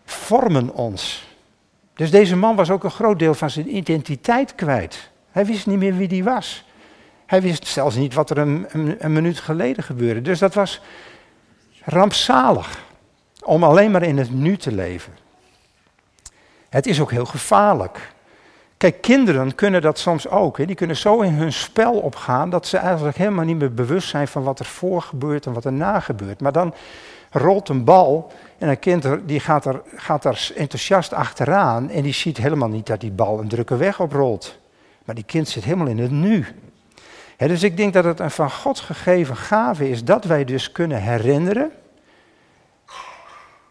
vormen 0.06 0.74
ons. 0.74 1.30
Dus 1.94 2.12
deze 2.12 2.36
man 2.36 2.56
was 2.56 2.70
ook 2.70 2.84
een 2.84 2.92
groot 2.92 3.20
deel 3.20 3.34
van 3.34 3.50
zijn 3.50 3.76
identiteit 3.76 4.56
kwijt. 4.56 5.10
Hij 5.32 5.46
wist 5.46 5.68
niet 5.68 5.78
meer 5.78 5.98
wie 5.98 6.08
die 6.08 6.24
was. 6.24 6.66
Hij 7.26 7.42
wist 7.42 7.68
zelfs 7.68 7.96
niet 7.96 8.14
wat 8.14 8.30
er 8.30 8.38
een, 8.38 8.68
een 9.00 9.14
minuut 9.14 9.40
geleden 9.40 9.84
gebeurde. 9.84 10.22
Dus 10.22 10.40
dat 10.40 10.54
was 10.54 10.82
rampzalig 11.84 12.90
om 13.44 13.64
alleen 13.64 13.92
maar 13.92 14.04
in 14.04 14.18
het 14.18 14.32
nu 14.32 14.58
te 14.58 14.72
leven. 14.72 15.14
Het 16.70 16.86
is 16.86 17.02
ook 17.02 17.12
heel 17.12 17.26
gevaarlijk. 17.26 18.14
Kijk, 18.78 19.02
kinderen 19.02 19.56
kunnen 19.56 19.82
dat 19.82 20.00
soms 20.00 20.28
ook. 20.28 20.58
Hè. 20.58 20.66
Die 20.66 20.76
kunnen 20.76 20.96
zo 20.96 21.22
in 21.22 21.34
hun 21.34 21.54
spel 21.54 21.94
opgaan 21.94 22.50
dat 22.50 22.68
ze 22.68 22.78
eigenlijk 22.78 23.18
helemaal 23.18 23.46
niet 23.46 23.58
meer 23.58 23.74
bewust 23.74 24.10
zijn 24.10 24.28
van 24.28 24.44
wat 24.44 24.60
er 24.60 24.66
voor 24.66 25.02
gebeurt 25.02 25.46
en 25.46 25.54
wat 25.54 25.66
er 25.66 25.74
na 25.74 26.00
gebeurt. 26.00 26.42
Maar 26.42 26.52
dan 26.52 26.74
rolt 27.32 27.70
een 27.70 27.84
bal 27.84 28.32
en 28.58 28.70
een 28.70 28.80
kind 28.80 29.08
die 29.26 29.40
gaat, 29.40 29.66
er, 29.66 29.82
gaat 29.96 30.26
er 30.26 30.52
enthousiast 30.56 31.14
achteraan 31.14 31.90
en 31.90 32.02
die 32.02 32.14
ziet 32.14 32.38
helemaal 32.38 32.70
niet 32.70 32.86
dat 32.86 33.00
die 33.00 33.12
bal 33.12 33.40
een 33.40 33.48
drukke 33.48 33.78
weg 33.78 34.00
oprolt. 34.00 34.60
Maar 35.06 35.16
die 35.16 35.24
kind 35.24 35.50
zit 35.50 35.64
helemaal 35.64 35.88
in 35.88 36.00
het 36.00 36.12
nu. 36.12 36.46
dus 37.38 37.64
ik 37.64 37.78
denk 37.78 37.94
dat 37.94 38.04
het 38.04 38.20
een 38.20 38.32
van 38.32 38.52
God 38.52 38.80
gegeven 38.80 39.36
gave 39.36 39.90
is 39.90 40.04
dat 40.04 40.24
wij 40.24 40.46
dus 40.46 40.72
kunnen 40.72 41.02
herinneren. 41.02 41.72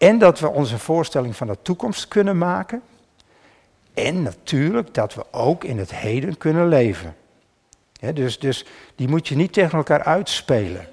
En 0.00 0.18
dat 0.18 0.38
we 0.38 0.48
onze 0.48 0.78
voorstelling 0.78 1.36
van 1.36 1.46
de 1.46 1.56
toekomst 1.62 2.08
kunnen 2.08 2.38
maken. 2.38 2.82
En 3.94 4.22
natuurlijk 4.22 4.94
dat 4.94 5.14
we 5.14 5.24
ook 5.30 5.64
in 5.64 5.78
het 5.78 5.94
heden 5.94 6.38
kunnen 6.38 6.68
leven. 6.68 7.16
dus, 8.14 8.38
dus 8.38 8.64
die 8.94 9.08
moet 9.08 9.28
je 9.28 9.36
niet 9.36 9.52
tegen 9.52 9.78
elkaar 9.78 10.02
uitspelen. 10.02 10.88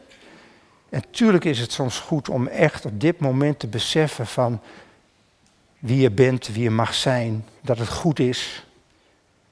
En 0.90 1.02
natuurlijk 1.06 1.44
is 1.46 1.60
het 1.60 1.72
soms 1.72 2.00
goed 2.00 2.30
om 2.30 2.48
echt 2.48 2.86
op 2.86 3.00
dit 3.00 3.20
moment 3.20 3.60
te 3.60 3.68
beseffen 3.68 4.28
van 4.28 4.60
wie 5.80 6.00
je 6.00 6.12
bent, 6.12 6.48
wie 6.48 6.64
je 6.64 6.70
mag 6.70 6.94
zijn, 6.94 7.46
dat 7.62 7.78
het 7.78 7.90
goed 7.90 8.20
is. 8.20 8.66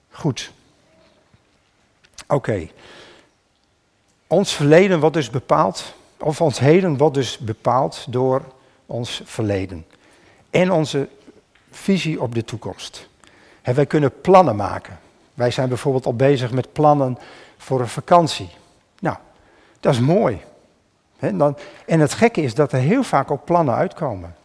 Goed. 0.10 0.52
Oké. 2.28 2.68
Ons 4.28 4.54
verleden 4.54 5.00
wordt 5.00 5.16
dus 5.16 5.30
bepaald, 5.30 5.96
of 6.18 6.42
ons 6.42 6.60
heden 6.60 6.98
wordt 6.98 7.16
dus 7.16 7.38
bepaald 7.38 8.06
door 8.10 8.54
ons 8.86 9.22
verleden. 9.26 9.86
En 10.50 10.72
onze 10.72 11.08
visie 11.72 12.22
op 12.22 12.36
de 12.36 12.44
toekomst. 12.44 13.08
Wij 13.64 13.86
kunnen 13.86 14.22
plannen 14.22 14.56
maken. 14.56 15.00
Wij 15.34 15.52
zijn 15.52 15.68
bijvoorbeeld 15.68 16.06
al 16.06 16.16
bezig 16.16 16.52
met 16.52 16.74
plannen 16.74 17.18
voor 17.58 17.80
een 17.80 17.88
vakantie. 17.88 18.50
Nou, 19.00 19.18
dat 19.80 19.94
is 19.94 20.00
mooi. 20.00 20.42
en 21.86 22.00
het 22.00 22.14
gekke 22.14 22.42
is 22.42 22.54
dat 22.54 22.72
er 22.72 22.80
heel 22.80 23.04
vaak 23.04 23.32
ook 23.32 23.46
plannen 23.46 23.76
uitkomen. 23.76 24.36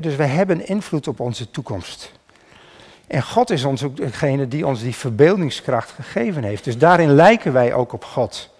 dus 0.00 0.16
wij 0.16 0.26
hebben 0.26 0.66
invloed 0.66 1.08
op 1.08 1.20
onze 1.20 1.50
toekomst. 1.50 2.12
En 3.06 3.22
God 3.22 3.50
is 3.50 3.64
ons 3.64 3.82
ook 3.82 3.96
degene 3.96 4.48
die 4.48 4.66
ons 4.66 4.80
die 4.80 4.94
verbeeldingskracht 4.94 5.90
gegeven 5.90 6.42
heeft. 6.42 6.64
Dus 6.64 6.78
daarin 6.78 7.10
lijken 7.14 7.52
wij 7.52 7.74
ook 7.74 7.92
op 7.92 8.04
God. 8.04 8.50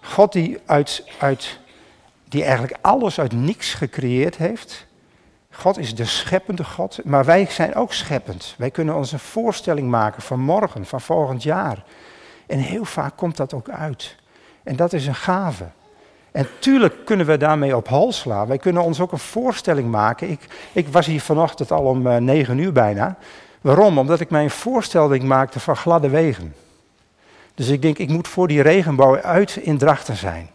God 0.00 0.32
die, 0.32 0.58
uit, 0.64 1.04
uit, 1.18 1.58
die 2.28 2.42
eigenlijk 2.44 2.76
alles 2.80 3.20
uit 3.20 3.32
niks 3.32 3.74
gecreëerd 3.74 4.36
heeft. 4.36 4.86
God 5.50 5.78
is 5.78 5.94
de 5.94 6.04
scheppende 6.04 6.64
God, 6.64 6.98
maar 7.04 7.24
wij 7.24 7.46
zijn 7.50 7.74
ook 7.74 7.92
scheppend. 7.92 8.54
Wij 8.58 8.70
kunnen 8.70 8.94
ons 8.94 9.12
een 9.12 9.18
voorstelling 9.18 9.88
maken 9.88 10.22
van 10.22 10.40
morgen, 10.40 10.86
van 10.86 11.00
volgend 11.00 11.42
jaar. 11.42 11.84
En 12.46 12.58
heel 12.58 12.84
vaak 12.84 13.16
komt 13.16 13.36
dat 13.36 13.54
ook 13.54 13.68
uit. 13.68 14.16
En 14.62 14.76
dat 14.76 14.92
is 14.92 15.06
een 15.06 15.14
gave. 15.14 15.64
En 16.32 16.48
tuurlijk 16.58 17.04
kunnen 17.04 17.26
we 17.26 17.36
daarmee 17.36 17.76
op 17.76 17.88
hal 17.88 18.12
slaan. 18.12 18.46
Wij 18.46 18.58
kunnen 18.58 18.82
ons 18.82 19.00
ook 19.00 19.12
een 19.12 19.18
voorstelling 19.18 19.90
maken. 19.90 20.30
Ik, 20.30 20.40
ik 20.72 20.88
was 20.88 21.06
hier 21.06 21.20
vanochtend 21.20 21.72
al 21.72 21.84
om 21.84 22.06
uh, 22.06 22.16
negen 22.16 22.58
uur 22.58 22.72
bijna. 22.72 23.16
Waarom? 23.60 23.98
Omdat 23.98 24.20
ik 24.20 24.30
mij 24.30 24.42
een 24.42 24.50
voorstelling 24.50 25.24
maakte 25.24 25.60
van 25.60 25.76
gladde 25.76 26.08
wegen. 26.08 26.54
Dus 27.54 27.68
ik 27.68 27.82
denk, 27.82 27.98
ik 27.98 28.08
moet 28.08 28.28
voor 28.28 28.48
die 28.48 28.62
regenbouw 28.62 29.20
uit 29.20 29.56
in 29.56 29.78
Drachten 29.78 30.16
zijn. 30.16 30.50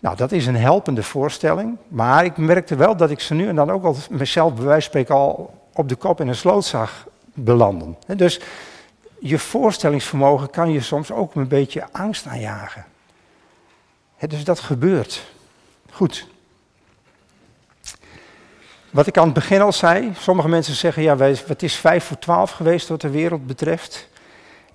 Nou, 0.00 0.16
dat 0.16 0.32
is 0.32 0.46
een 0.46 0.56
helpende 0.56 1.02
voorstelling. 1.02 1.76
Maar 1.88 2.24
ik 2.24 2.36
merkte 2.36 2.76
wel 2.76 2.96
dat 2.96 3.10
ik 3.10 3.20
ze 3.20 3.34
nu 3.34 3.48
en 3.48 3.56
dan 3.56 3.70
ook 3.70 3.84
al 3.84 3.96
mezelf 4.10 4.54
bij 4.54 4.64
wijze 4.64 4.80
van 4.80 4.90
spreken 4.90 5.14
al 5.14 5.54
op 5.72 5.88
de 5.88 5.96
kop 5.96 6.20
in 6.20 6.28
een 6.28 6.34
sloot 6.34 6.64
zag 6.64 7.06
belanden. 7.34 7.96
Dus 8.16 8.40
je 9.20 9.38
voorstellingsvermogen 9.38 10.50
kan 10.50 10.70
je 10.70 10.80
soms 10.80 11.12
ook 11.12 11.34
een 11.34 11.48
beetje 11.48 11.86
angst 11.92 12.26
aanjagen. 12.26 12.84
Dus 14.28 14.44
dat 14.44 14.60
gebeurt. 14.60 15.32
Goed. 15.90 16.26
Wat 18.90 19.06
ik 19.06 19.18
aan 19.18 19.24
het 19.24 19.34
begin 19.34 19.60
al 19.60 19.72
zei, 19.72 20.12
sommige 20.16 20.48
mensen 20.48 20.74
zeggen, 20.74 21.02
ja, 21.02 21.16
het 21.18 21.62
is 21.62 21.76
vijf 21.76 22.04
voor 22.04 22.18
twaalf 22.18 22.50
geweest 22.50 22.88
wat 22.88 23.00
de 23.00 23.10
wereld 23.10 23.46
betreft. 23.46 24.08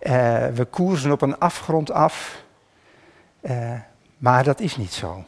Uh, 0.01 0.12
we 0.47 0.65
koersen 0.69 1.12
op 1.12 1.21
een 1.21 1.39
afgrond 1.39 1.91
af. 1.91 2.43
Uh, 3.41 3.73
maar 4.23 4.43
dat 4.43 4.59
is 4.59 4.77
niet 4.77 4.93
zo. 4.93 5.23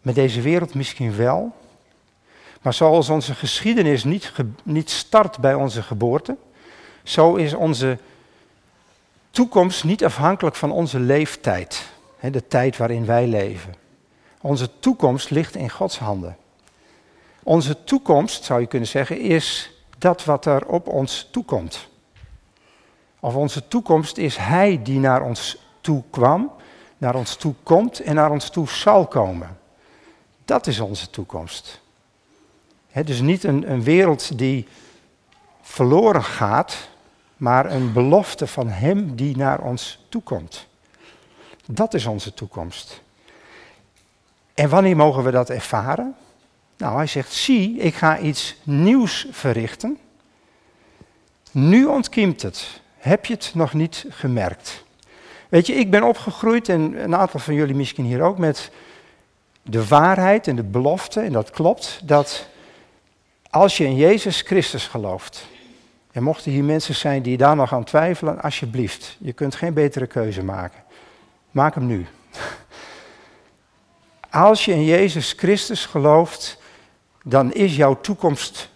Met 0.00 0.14
deze 0.14 0.40
wereld 0.40 0.74
misschien 0.74 1.16
wel. 1.16 1.52
Maar 2.62 2.74
zoals 2.74 3.08
onze 3.08 3.34
geschiedenis 3.34 4.04
niet, 4.04 4.32
niet 4.62 4.90
start 4.90 5.38
bij 5.38 5.54
onze 5.54 5.82
geboorte, 5.82 6.36
zo 7.02 7.34
is 7.34 7.54
onze 7.54 7.98
toekomst 9.30 9.84
niet 9.84 10.04
afhankelijk 10.04 10.56
van 10.56 10.70
onze 10.70 10.98
leeftijd, 10.98 11.88
de 12.20 12.46
tijd 12.46 12.76
waarin 12.76 13.06
wij 13.06 13.26
leven. 13.26 13.74
Onze 14.40 14.78
toekomst 14.78 15.30
ligt 15.30 15.56
in 15.56 15.70
Gods 15.70 15.98
handen. 15.98 16.36
Onze 17.42 17.84
toekomst, 17.84 18.44
zou 18.44 18.60
je 18.60 18.66
kunnen 18.66 18.88
zeggen, 18.88 19.20
is 19.20 19.72
dat 19.98 20.24
wat 20.24 20.46
er 20.46 20.66
op 20.66 20.88
ons 20.88 21.28
toekomt. 21.30 21.88
Of 23.20 23.34
onze 23.34 23.68
toekomst 23.68 24.16
is 24.16 24.36
Hij 24.36 24.80
die 24.82 24.98
naar 24.98 25.22
ons 25.22 25.56
toe 25.80 26.02
kwam 26.10 26.58
naar 27.00 27.14
ons 27.14 27.36
toe 27.36 27.54
komt 27.62 28.00
en 28.00 28.14
naar 28.14 28.30
ons 28.30 28.50
toe 28.50 28.68
zal 28.68 29.06
komen. 29.06 29.58
Dat 30.44 30.66
is 30.66 30.80
onze 30.80 31.10
toekomst. 31.10 31.80
He, 32.88 33.04
dus 33.04 33.20
niet 33.20 33.44
een, 33.44 33.70
een 33.70 33.82
wereld 33.82 34.38
die 34.38 34.68
verloren 35.60 36.24
gaat, 36.24 36.88
maar 37.36 37.72
een 37.72 37.92
belofte 37.92 38.46
van 38.46 38.68
Hem 38.68 39.16
die 39.16 39.36
naar 39.36 39.60
ons 39.60 40.06
toe 40.08 40.22
komt. 40.22 40.66
Dat 41.66 41.94
is 41.94 42.06
onze 42.06 42.34
toekomst. 42.34 43.02
En 44.54 44.68
wanneer 44.68 44.96
mogen 44.96 45.24
we 45.24 45.30
dat 45.30 45.50
ervaren? 45.50 46.14
Nou, 46.76 46.96
hij 46.96 47.06
zegt, 47.06 47.32
zie, 47.32 47.76
ik 47.76 47.94
ga 47.94 48.18
iets 48.18 48.56
nieuws 48.62 49.26
verrichten. 49.30 49.98
Nu 51.50 51.84
ontkiemt 51.86 52.42
het. 52.42 52.80
Heb 52.96 53.26
je 53.26 53.34
het 53.34 53.50
nog 53.54 53.72
niet 53.72 54.06
gemerkt? 54.08 54.84
Weet 55.50 55.66
je, 55.66 55.72
ik 55.72 55.90
ben 55.90 56.02
opgegroeid 56.02 56.68
en 56.68 57.02
een 57.02 57.16
aantal 57.16 57.40
van 57.40 57.54
jullie 57.54 57.74
misschien 57.74 58.04
hier 58.04 58.22
ook 58.22 58.38
met 58.38 58.70
de 59.62 59.86
waarheid 59.86 60.46
en 60.46 60.56
de 60.56 60.62
belofte, 60.62 61.20
en 61.20 61.32
dat 61.32 61.50
klopt, 61.50 62.00
dat 62.04 62.46
als 63.50 63.76
je 63.76 63.84
in 63.84 63.96
Jezus 63.96 64.40
Christus 64.40 64.86
gelooft, 64.86 65.46
en 66.12 66.22
mochten 66.22 66.50
hier 66.50 66.64
mensen 66.64 66.94
zijn 66.94 67.22
die 67.22 67.36
daar 67.36 67.56
nog 67.56 67.72
aan 67.72 67.84
twijfelen, 67.84 68.42
alsjeblieft, 68.42 69.16
je 69.18 69.32
kunt 69.32 69.54
geen 69.54 69.74
betere 69.74 70.06
keuze 70.06 70.44
maken. 70.44 70.82
Maak 71.50 71.74
hem 71.74 71.86
nu. 71.86 72.06
Als 74.30 74.64
je 74.64 74.72
in 74.72 74.84
Jezus 74.84 75.34
Christus 75.36 75.86
gelooft, 75.86 76.58
dan 77.22 77.52
is 77.52 77.76
jouw 77.76 78.00
toekomst 78.00 78.68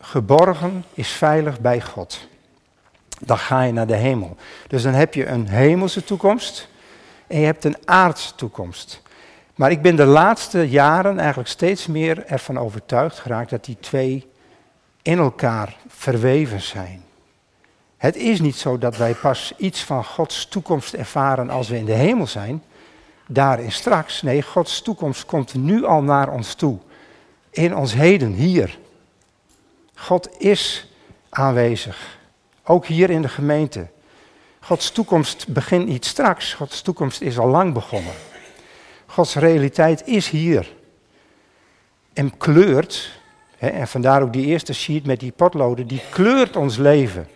geborgen, 0.00 0.84
is 0.94 1.08
veilig 1.08 1.60
bij 1.60 1.80
God 1.80 2.28
dan 3.20 3.38
ga 3.38 3.62
je 3.62 3.72
naar 3.72 3.86
de 3.86 3.96
hemel. 3.96 4.36
Dus 4.68 4.82
dan 4.82 4.92
heb 4.92 5.14
je 5.14 5.26
een 5.26 5.48
hemelse 5.48 6.04
toekomst 6.04 6.68
en 7.26 7.38
je 7.38 7.44
hebt 7.44 7.64
een 7.64 7.76
aardse 7.84 8.34
toekomst. 8.34 9.02
Maar 9.54 9.70
ik 9.70 9.82
ben 9.82 9.96
de 9.96 10.04
laatste 10.04 10.68
jaren 10.68 11.18
eigenlijk 11.18 11.48
steeds 11.48 11.86
meer 11.86 12.26
ervan 12.26 12.58
overtuigd 12.58 13.18
geraakt 13.18 13.50
dat 13.50 13.64
die 13.64 13.76
twee 13.80 14.30
in 15.02 15.18
elkaar 15.18 15.76
verweven 15.88 16.60
zijn. 16.60 17.04
Het 17.96 18.16
is 18.16 18.40
niet 18.40 18.56
zo 18.56 18.78
dat 18.78 18.96
wij 18.96 19.14
pas 19.14 19.52
iets 19.56 19.82
van 19.82 20.04
Gods 20.04 20.48
toekomst 20.48 20.94
ervaren 20.94 21.50
als 21.50 21.68
we 21.68 21.76
in 21.76 21.84
de 21.84 21.92
hemel 21.92 22.26
zijn, 22.26 22.62
daarin 23.26 23.72
straks. 23.72 24.22
Nee, 24.22 24.42
Gods 24.42 24.82
toekomst 24.82 25.26
komt 25.26 25.54
nu 25.54 25.84
al 25.84 26.02
naar 26.02 26.28
ons 26.28 26.54
toe. 26.54 26.78
In 27.50 27.76
ons 27.76 27.94
heden, 27.94 28.32
hier. 28.32 28.78
God 29.94 30.40
is 30.40 30.92
aanwezig. 31.28 32.15
Ook 32.68 32.86
hier 32.86 33.10
in 33.10 33.22
de 33.22 33.28
gemeente. 33.28 33.86
Gods 34.60 34.90
toekomst 34.90 35.48
begint 35.48 35.86
niet 35.86 36.04
straks. 36.04 36.54
Gods 36.54 36.82
toekomst 36.82 37.20
is 37.20 37.38
al 37.38 37.48
lang 37.48 37.72
begonnen. 37.72 38.12
Gods 39.06 39.34
realiteit 39.34 40.06
is 40.06 40.28
hier. 40.28 40.74
En 42.12 42.36
kleurt, 42.36 43.20
hè, 43.56 43.68
en 43.68 43.88
vandaar 43.88 44.22
ook 44.22 44.32
die 44.32 44.46
eerste 44.46 44.72
sheet 44.72 45.06
met 45.06 45.20
die 45.20 45.32
potloden, 45.32 45.86
die 45.86 46.00
kleurt 46.10 46.56
ons 46.56 46.76
leven. 46.76 47.28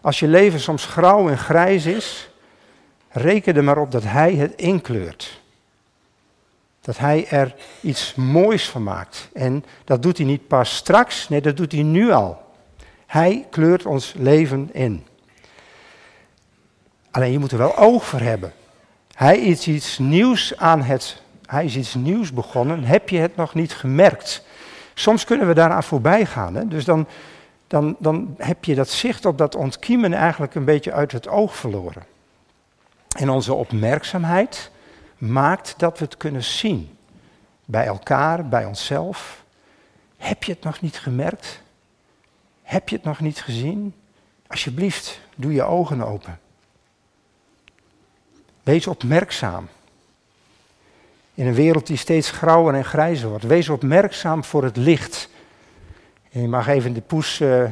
Als 0.00 0.18
je 0.18 0.28
leven 0.28 0.60
soms 0.60 0.84
grauw 0.86 1.28
en 1.28 1.38
grijs 1.38 1.86
is, 1.86 2.30
reken 3.08 3.56
er 3.56 3.64
maar 3.64 3.78
op 3.78 3.90
dat 3.90 4.02
Hij 4.02 4.34
het 4.34 4.54
inkleurt. 4.54 5.40
Dat 6.80 6.98
Hij 6.98 7.26
er 7.28 7.54
iets 7.80 8.14
moois 8.14 8.68
van 8.68 8.82
maakt. 8.82 9.28
En 9.32 9.64
dat 9.84 10.02
doet 10.02 10.16
Hij 10.16 10.26
niet 10.26 10.48
pas 10.48 10.76
straks, 10.76 11.28
nee, 11.28 11.40
dat 11.40 11.56
doet 11.56 11.72
Hij 11.72 11.82
nu 11.82 12.10
al. 12.10 12.43
Hij 13.14 13.46
kleurt 13.50 13.86
ons 13.86 14.14
leven 14.16 14.68
in. 14.72 15.06
Alleen 17.10 17.32
je 17.32 17.38
moet 17.38 17.52
er 17.52 17.58
wel 17.58 17.76
oog 17.76 18.04
voor 18.04 18.20
hebben. 18.20 18.52
Hij 19.14 19.38
is 19.38 19.68
iets 19.68 19.98
nieuws 19.98 20.56
aan 20.56 20.82
het. 20.82 21.22
Hij 21.46 21.64
is 21.64 21.76
iets 21.76 21.94
nieuws 21.94 22.32
begonnen. 22.32 22.84
Heb 22.84 23.08
je 23.08 23.18
het 23.18 23.36
nog 23.36 23.54
niet 23.54 23.74
gemerkt? 23.74 24.44
Soms 24.94 25.24
kunnen 25.24 25.46
we 25.46 25.54
daaraan 25.54 25.82
voorbij 25.82 26.26
gaan. 26.26 26.54
Hè? 26.54 26.68
Dus 26.68 26.84
dan, 26.84 27.06
dan, 27.66 27.96
dan 27.98 28.34
heb 28.38 28.64
je 28.64 28.74
dat 28.74 28.88
zicht 28.88 29.26
op 29.26 29.38
dat 29.38 29.54
ontkiemen 29.54 30.12
eigenlijk 30.12 30.54
een 30.54 30.64
beetje 30.64 30.92
uit 30.92 31.12
het 31.12 31.28
oog 31.28 31.56
verloren. 31.56 32.02
En 33.16 33.30
onze 33.30 33.54
opmerkzaamheid 33.54 34.70
maakt 35.18 35.74
dat 35.76 35.98
we 35.98 36.04
het 36.04 36.16
kunnen 36.16 36.44
zien. 36.44 36.96
Bij 37.64 37.86
elkaar, 37.86 38.48
bij 38.48 38.64
onszelf. 38.64 39.44
Heb 40.16 40.44
je 40.44 40.52
het 40.52 40.62
nog 40.62 40.80
niet 40.80 40.98
gemerkt? 40.98 41.62
Heb 42.74 42.88
je 42.88 42.96
het 42.96 43.04
nog 43.04 43.20
niet 43.20 43.40
gezien? 43.40 43.94
Alsjeblieft, 44.46 45.20
doe 45.34 45.52
je 45.52 45.62
ogen 45.62 46.02
open. 46.02 46.38
Wees 48.62 48.86
opmerkzaam. 48.86 49.68
In 51.34 51.46
een 51.46 51.54
wereld 51.54 51.86
die 51.86 51.96
steeds 51.96 52.30
grauwer 52.30 52.74
en 52.74 52.84
grijzer 52.84 53.28
wordt. 53.28 53.44
Wees 53.44 53.68
opmerkzaam 53.68 54.44
voor 54.44 54.64
het 54.64 54.76
licht. 54.76 55.28
En 56.30 56.40
je 56.40 56.48
mag 56.48 56.68
even 56.68 56.92
de 56.92 57.00
poes 57.00 57.40
uh, 57.40 57.64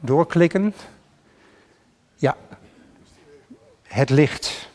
doorklikken. 0.00 0.74
Ja, 2.16 2.36
het 3.82 4.10
licht. 4.10 4.70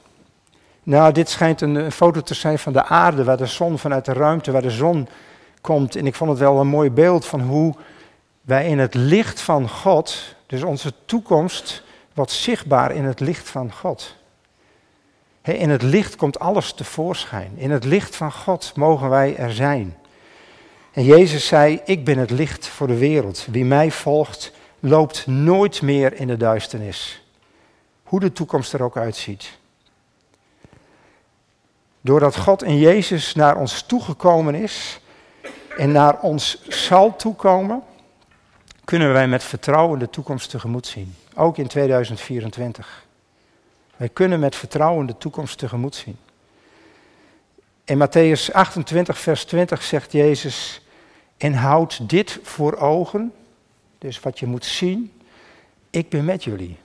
Nou, 0.83 1.13
dit 1.13 1.29
schijnt 1.29 1.61
een, 1.61 1.91
foto 1.91 2.21
te 2.21 2.33
zijn 2.33 2.59
van 2.59 2.73
de 2.73 2.85
aarde, 2.85 3.23
waar 3.23 3.37
de 3.37 3.45
zon 3.45 3.79
vanuit 3.79 4.05
de 4.05 4.13
ruimte, 4.13 4.51
waar 4.51 4.61
de 4.61 4.69
zon 4.69 5.07
komt. 5.61 5.95
En 5.95 6.05
ik 6.05 6.15
vond 6.15 6.29
het 6.29 6.39
wel 6.39 6.59
een 6.59 6.67
mooi 6.67 6.91
beeld 6.91 7.25
van 7.25 7.41
hoe 7.41 7.75
wij 8.43 8.67
in 8.67 8.79
het 8.79 8.93
licht 8.93 9.41
van 9.41 9.69
God, 9.69 10.35
dus 10.45 10.63
onze 10.63 10.93
toekomst, 11.05 11.83
wordt 12.13 12.31
zichtbaar 12.31 12.91
in 12.91 13.03
het 13.03 13.19
licht 13.19 13.49
van 13.49 13.73
God. 13.73 14.15
In 15.41 15.69
het 15.69 15.81
licht 15.81 16.15
komt 16.15 16.39
alles 16.39 16.73
tevoorschijn. 16.73 17.51
In 17.55 17.71
het 17.71 17.83
licht 17.83 18.15
van 18.15 18.31
God 18.31 18.71
mogen 18.75 19.09
wij 19.09 19.35
er 19.35 19.53
zijn. 19.53 19.97
En 20.91 21.03
Jezus 21.03 21.47
zei, 21.47 21.81
ik 21.85 22.05
ben 22.05 22.17
het 22.17 22.31
licht 22.31 22.67
voor 22.67 22.87
de 22.87 22.97
wereld. 22.97 23.47
Wie 23.51 23.65
mij 23.65 23.91
volgt, 23.91 24.51
loopt 24.79 25.27
nooit 25.27 25.81
meer 25.81 26.13
in 26.13 26.27
de 26.27 26.37
duisternis. 26.37 27.23
Hoe 28.03 28.19
de 28.19 28.31
toekomst 28.31 28.73
er 28.73 28.83
ook 28.83 28.97
uitziet. 28.97 29.57
Doordat 32.01 32.37
God 32.37 32.63
in 32.63 32.77
Jezus 32.77 33.35
naar 33.35 33.57
ons 33.57 33.81
toegekomen 33.81 34.55
is 34.55 34.99
en 35.77 35.91
naar 35.91 36.19
ons 36.19 36.67
zal 36.67 37.15
toekomen, 37.15 37.83
kunnen 38.83 39.13
wij 39.13 39.27
met 39.27 39.43
vertrouwen 39.43 39.99
de 39.99 40.09
toekomst 40.09 40.49
tegemoet 40.49 40.87
zien. 40.87 41.15
Ook 41.35 41.57
in 41.57 41.67
2024. 41.67 43.05
Wij 43.97 44.09
kunnen 44.09 44.39
met 44.39 44.55
vertrouwen 44.55 45.05
de 45.05 45.17
toekomst 45.17 45.57
tegemoet 45.57 45.95
zien. 45.95 46.17
In 47.83 48.07
Matthäus 48.07 48.51
28, 48.51 49.19
vers 49.19 49.45
20 49.45 49.83
zegt 49.83 50.11
Jezus, 50.11 50.81
en 51.37 51.53
houd 51.53 52.09
dit 52.09 52.39
voor 52.43 52.75
ogen, 52.75 53.33
dus 53.97 54.19
wat 54.19 54.39
je 54.39 54.45
moet 54.45 54.65
zien, 54.65 55.11
ik 55.89 56.09
ben 56.09 56.25
met 56.25 56.43
jullie. 56.43 56.77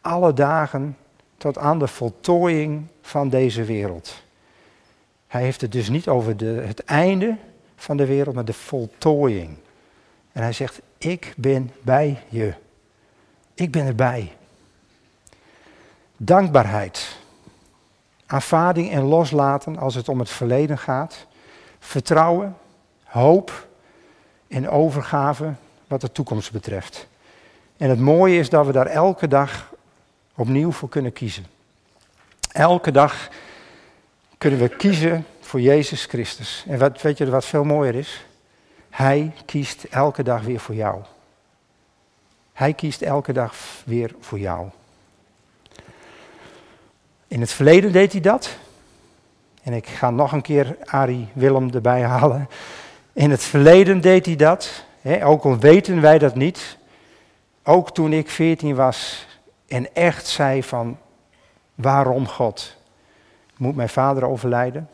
Alle 0.00 0.32
dagen 0.32 0.96
tot 1.36 1.58
aan 1.58 1.78
de 1.78 1.88
voltooiing 1.88 2.86
van 3.02 3.28
deze 3.28 3.64
wereld. 3.64 4.22
Hij 5.26 5.42
heeft 5.42 5.60
het 5.60 5.72
dus 5.72 5.88
niet 5.88 6.08
over 6.08 6.36
de, 6.36 6.62
het 6.66 6.84
einde 6.84 7.36
van 7.76 7.96
de 7.96 8.06
wereld, 8.06 8.34
maar 8.34 8.44
de 8.44 8.52
voltooiing. 8.52 9.56
En 10.32 10.42
hij 10.42 10.52
zegt, 10.52 10.80
ik 10.98 11.34
ben 11.36 11.70
bij 11.82 12.22
je. 12.28 12.54
Ik 13.54 13.70
ben 13.70 13.86
erbij. 13.86 14.36
Dankbaarheid. 16.16 17.16
Aanvaarding 18.26 18.90
en 18.90 19.02
loslaten 19.02 19.78
als 19.78 19.94
het 19.94 20.08
om 20.08 20.18
het 20.18 20.30
verleden 20.30 20.78
gaat. 20.78 21.26
Vertrouwen, 21.78 22.56
hoop 23.04 23.66
en 24.48 24.68
overgave 24.68 25.54
wat 25.86 26.00
de 26.00 26.12
toekomst 26.12 26.52
betreft. 26.52 27.06
En 27.76 27.88
het 27.88 27.98
mooie 27.98 28.38
is 28.38 28.48
dat 28.48 28.66
we 28.66 28.72
daar 28.72 28.86
elke 28.86 29.28
dag 29.28 29.72
opnieuw 30.34 30.72
voor 30.72 30.88
kunnen 30.88 31.12
kiezen. 31.12 31.46
Elke 32.52 32.90
dag 32.90 33.28
kunnen 34.38 34.58
we 34.58 34.68
kiezen 34.68 35.26
voor 35.40 35.60
Jezus 35.60 36.04
Christus. 36.04 36.64
En 36.68 36.78
wat, 36.78 37.02
weet 37.02 37.18
je 37.18 37.30
wat 37.30 37.44
veel 37.44 37.64
mooier 37.64 37.94
is? 37.94 38.24
Hij 38.92 39.32
kiest 39.44 39.84
elke 39.84 40.22
dag 40.22 40.42
weer 40.42 40.60
voor 40.60 40.74
jou. 40.74 41.02
Hij 42.52 42.72
kiest 42.72 43.02
elke 43.02 43.32
dag 43.32 43.54
weer 43.84 44.14
voor 44.20 44.38
jou. 44.38 44.68
In 47.28 47.40
het 47.40 47.52
verleden 47.52 47.92
deed 47.92 48.12
hij 48.12 48.20
dat. 48.20 48.56
En 49.62 49.72
ik 49.72 49.86
ga 49.86 50.10
nog 50.10 50.32
een 50.32 50.42
keer 50.42 50.76
Arie 50.84 51.28
Willem 51.32 51.70
erbij 51.70 52.02
halen. 52.02 52.48
In 53.12 53.30
het 53.30 53.42
verleden 53.42 54.00
deed 54.00 54.26
hij 54.26 54.36
dat. 54.36 54.84
Ook 55.22 55.44
al 55.44 55.58
weten 55.58 56.00
wij 56.00 56.18
dat 56.18 56.34
niet. 56.34 56.78
Ook 57.62 57.94
toen 57.94 58.12
ik 58.12 58.30
14 58.30 58.74
was 58.74 59.26
en 59.68 59.94
echt 59.94 60.26
zei 60.26 60.62
van 60.62 60.98
waarom 61.74 62.26
God? 62.26 62.76
Moet 63.56 63.76
mijn 63.76 63.88
vader 63.88 64.24
overlijden? 64.24 64.88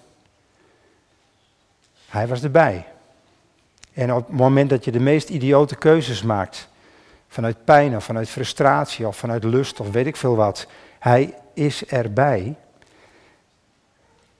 Hij 2.09 2.26
was 2.26 2.42
erbij. 2.42 2.86
En 3.99 4.12
op 4.12 4.26
het 4.26 4.36
moment 4.36 4.70
dat 4.70 4.84
je 4.84 4.90
de 4.90 5.01
meest 5.01 5.28
idiote 5.28 5.76
keuzes 5.76 6.22
maakt, 6.22 6.68
vanuit 7.28 7.64
pijn 7.64 7.96
of 7.96 8.05
vanuit 8.05 8.28
frustratie 8.28 9.07
of 9.07 9.16
vanuit 9.16 9.44
lust 9.44 9.80
of 9.80 9.90
weet 9.90 10.07
ik 10.07 10.16
veel 10.16 10.36
wat, 10.36 10.66
hij 10.99 11.34
is 11.55 11.84
erbij. 11.86 12.55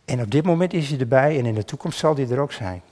En 0.05 0.21
op 0.21 0.31
dit 0.31 0.45
moment 0.45 0.73
is 0.73 0.89
hij 0.89 0.99
erbij 0.99 1.39
en 1.39 1.47
in 1.47 1.55
de 1.55 1.65
toekomst 1.65 1.99
zal 1.99 2.15
hij 2.15 2.29
er 2.29 2.41
ook 2.41 2.53
zijn. 2.53 2.83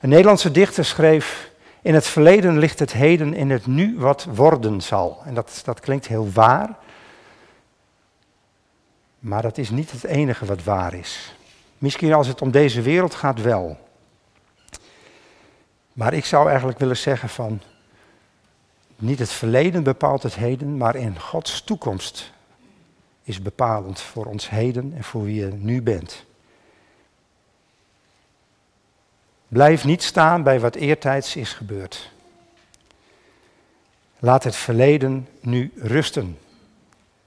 Een 0.00 0.08
Nederlandse 0.08 0.50
dichter 0.50 0.84
schreef, 0.84 1.50
in 1.82 1.94
het 1.94 2.06
verleden 2.06 2.58
ligt 2.58 2.78
het 2.78 2.92
heden 2.92 3.34
in 3.34 3.50
het 3.50 3.66
nu 3.66 3.98
wat 3.98 4.26
worden 4.34 4.80
zal. 4.80 5.22
En 5.24 5.34
dat, 5.34 5.60
dat 5.64 5.80
klinkt 5.80 6.06
heel 6.06 6.30
waar, 6.32 6.76
maar 9.18 9.42
dat 9.42 9.58
is 9.58 9.70
niet 9.70 9.90
het 9.90 10.04
enige 10.04 10.44
wat 10.44 10.64
waar 10.64 10.94
is. 10.94 11.34
Misschien 11.78 12.12
als 12.12 12.26
het 12.26 12.42
om 12.42 12.50
deze 12.50 12.82
wereld 12.82 13.14
gaat 13.14 13.42
wel. 13.42 13.86
Maar 15.98 16.12
ik 16.12 16.24
zou 16.24 16.48
eigenlijk 16.48 16.78
willen 16.78 16.96
zeggen 16.96 17.28
van, 17.28 17.60
niet 18.96 19.18
het 19.18 19.30
verleden 19.30 19.82
bepaalt 19.82 20.22
het 20.22 20.34
heden, 20.34 20.76
maar 20.76 20.94
in 20.94 21.20
Gods 21.20 21.62
toekomst 21.62 22.32
is 23.22 23.42
bepalend 23.42 24.00
voor 24.00 24.26
ons 24.26 24.50
heden 24.50 24.92
en 24.96 25.04
voor 25.04 25.24
wie 25.24 25.34
je 25.34 25.52
nu 25.52 25.82
bent. 25.82 26.24
Blijf 29.48 29.84
niet 29.84 30.02
staan 30.02 30.42
bij 30.42 30.60
wat 30.60 30.74
eertijds 30.74 31.36
is 31.36 31.52
gebeurd. 31.52 32.10
Laat 34.18 34.44
het 34.44 34.56
verleden 34.56 35.28
nu 35.40 35.72
rusten. 35.76 36.38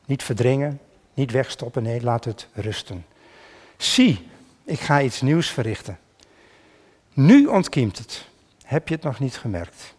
Niet 0.05 0.24
verdringen, 0.24 0.80
niet 1.13 1.32
wegstoppen, 1.32 1.84
nee, 1.84 2.01
laat 2.01 2.26
het 2.26 2.47
rusten. 2.53 3.05
Zie, 3.78 4.30
ik 4.63 4.80
ga 4.80 5.01
iets 5.01 5.22
nieuws 5.22 5.49
verrichten. 5.49 5.99
Nu 7.13 7.45
ontkiemt 7.45 7.97
het. 7.97 8.30
Heb 8.72 8.88
je 8.88 8.95
het 8.95 9.03
nog 9.03 9.19
niet 9.19 9.38
gemerkt? 9.38 9.95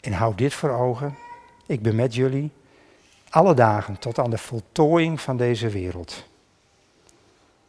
En 0.00 0.12
houd 0.12 0.38
dit 0.38 0.54
voor 0.54 0.70
ogen. 0.70 1.16
Ik 1.66 1.82
ben 1.82 1.94
met 1.94 2.14
jullie 2.14 2.50
alle 3.28 3.54
dagen 3.54 3.98
tot 3.98 4.18
aan 4.18 4.30
de 4.30 4.38
voltooiing 4.38 5.20
van 5.20 5.36
deze 5.36 5.68
wereld. 5.68 6.24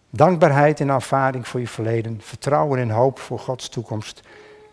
Dankbaarheid 0.10 0.80
en 0.80 0.92
aanvaarding 0.92 1.48
voor 1.48 1.60
je 1.60 1.68
verleden, 1.68 2.22
vertrouwen 2.22 2.80
en 2.80 2.90
hoop 2.90 3.20
voor 3.20 3.40
Gods 3.40 3.70
toekomst 3.70 4.22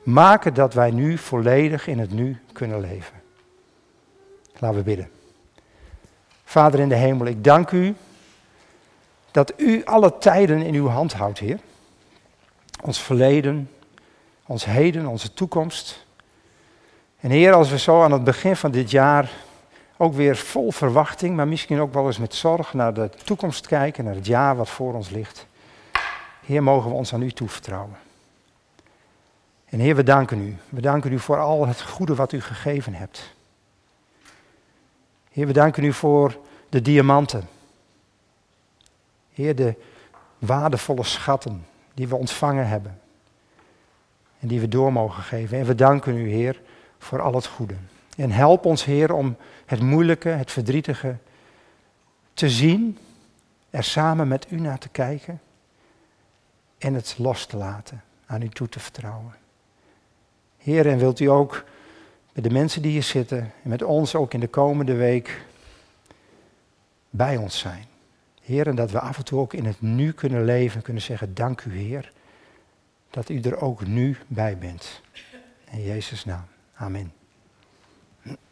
maken 0.02 0.54
dat 0.54 0.74
wij 0.74 0.90
nu 0.90 1.18
volledig 1.18 1.86
in 1.86 1.98
het 1.98 2.10
nu 2.10 2.40
kunnen 2.52 2.80
leven. 2.80 3.22
Laten 4.58 4.78
we 4.78 4.82
bidden. 4.82 5.10
Vader 6.44 6.80
in 6.80 6.88
de 6.88 6.94
hemel, 6.94 7.26
ik 7.26 7.44
dank 7.44 7.70
u 7.70 7.94
dat 9.30 9.52
u 9.56 9.84
alle 9.84 10.18
tijden 10.18 10.62
in 10.62 10.74
uw 10.74 10.88
hand 10.88 11.12
houdt, 11.12 11.38
Heer. 11.38 11.58
Ons 12.82 13.02
verleden, 13.02 13.68
ons 14.46 14.64
heden, 14.64 15.06
onze 15.06 15.34
toekomst. 15.34 16.06
En 17.20 17.30
Heer, 17.30 17.52
als 17.52 17.70
we 17.70 17.78
zo 17.78 18.02
aan 18.02 18.12
het 18.12 18.24
begin 18.24 18.56
van 18.56 18.70
dit 18.70 18.90
jaar 18.90 19.30
ook 19.96 20.14
weer 20.14 20.36
vol 20.36 20.72
verwachting, 20.72 21.36
maar 21.36 21.48
misschien 21.48 21.80
ook 21.80 21.92
wel 21.92 22.06
eens 22.06 22.18
met 22.18 22.34
zorg 22.34 22.74
naar 22.74 22.94
de 22.94 23.10
toekomst 23.24 23.66
kijken, 23.66 24.04
naar 24.04 24.14
het 24.14 24.26
jaar 24.26 24.56
wat 24.56 24.68
voor 24.68 24.94
ons 24.94 25.10
ligt. 25.10 25.46
Heer, 26.44 26.62
mogen 26.62 26.90
we 26.90 26.96
ons 26.96 27.14
aan 27.14 27.22
u 27.22 27.30
toevertrouwen. 27.30 27.96
En 29.64 29.78
Heer, 29.78 29.96
we 29.96 30.02
danken 30.02 30.40
u. 30.40 30.56
We 30.68 30.80
danken 30.80 31.12
u 31.12 31.18
voor 31.18 31.38
al 31.38 31.66
het 31.66 31.82
goede 31.82 32.14
wat 32.14 32.32
u 32.32 32.40
gegeven 32.40 32.94
hebt. 32.94 33.34
Heer, 35.30 35.46
we 35.46 35.52
danken 35.52 35.84
u 35.84 35.92
voor 35.92 36.38
de 36.68 36.82
diamanten. 36.82 37.48
Heer, 39.32 39.56
de 39.56 39.74
waardevolle 40.38 41.04
schatten 41.04 41.66
die 41.94 42.08
we 42.08 42.16
ontvangen 42.16 42.68
hebben 42.68 43.00
en 44.44 44.50
die 44.50 44.60
we 44.60 44.68
door 44.68 44.92
mogen 44.92 45.22
geven. 45.22 45.58
En 45.58 45.66
we 45.66 45.74
danken 45.74 46.16
u, 46.16 46.30
Heer, 46.30 46.60
voor 46.98 47.20
al 47.20 47.34
het 47.34 47.46
goede. 47.46 47.74
En 48.16 48.30
help 48.30 48.64
ons, 48.64 48.84
Heer, 48.84 49.12
om 49.12 49.36
het 49.66 49.80
moeilijke, 49.80 50.28
het 50.28 50.50
verdrietige 50.50 51.16
te 52.34 52.50
zien, 52.50 52.98
er 53.70 53.84
samen 53.84 54.28
met 54.28 54.46
u 54.50 54.60
naar 54.60 54.78
te 54.78 54.88
kijken 54.88 55.40
en 56.78 56.94
het 56.94 57.14
los 57.18 57.46
te 57.46 57.56
laten, 57.56 58.02
aan 58.26 58.42
u 58.42 58.48
toe 58.48 58.68
te 58.68 58.80
vertrouwen. 58.80 59.34
Heer, 60.58 60.86
en 60.86 60.98
wilt 60.98 61.20
u 61.20 61.26
ook 61.26 61.64
met 62.32 62.44
de 62.44 62.50
mensen 62.50 62.82
die 62.82 62.90
hier 62.90 63.02
zitten 63.02 63.38
en 63.38 63.68
met 63.68 63.82
ons 63.82 64.14
ook 64.14 64.34
in 64.34 64.40
de 64.40 64.48
komende 64.48 64.94
week 64.94 65.44
bij 67.10 67.36
ons 67.36 67.58
zijn. 67.58 67.84
Heer, 68.42 68.66
en 68.66 68.74
dat 68.74 68.90
we 68.90 69.00
af 69.00 69.16
en 69.16 69.24
toe 69.24 69.40
ook 69.40 69.52
in 69.52 69.64
het 69.64 69.80
nu 69.80 70.12
kunnen 70.12 70.44
leven 70.44 70.76
en 70.76 70.82
kunnen 70.82 71.02
zeggen, 71.02 71.34
dank 71.34 71.64
u 71.64 71.78
Heer 71.78 72.12
dat 73.14 73.28
u 73.28 73.40
er 73.40 73.60
ook 73.60 73.86
nu 73.86 74.16
bij 74.26 74.58
bent. 74.58 75.02
In 75.70 75.82
Jezus' 75.82 76.24
naam. 76.24 76.44
Amen. 76.74 77.12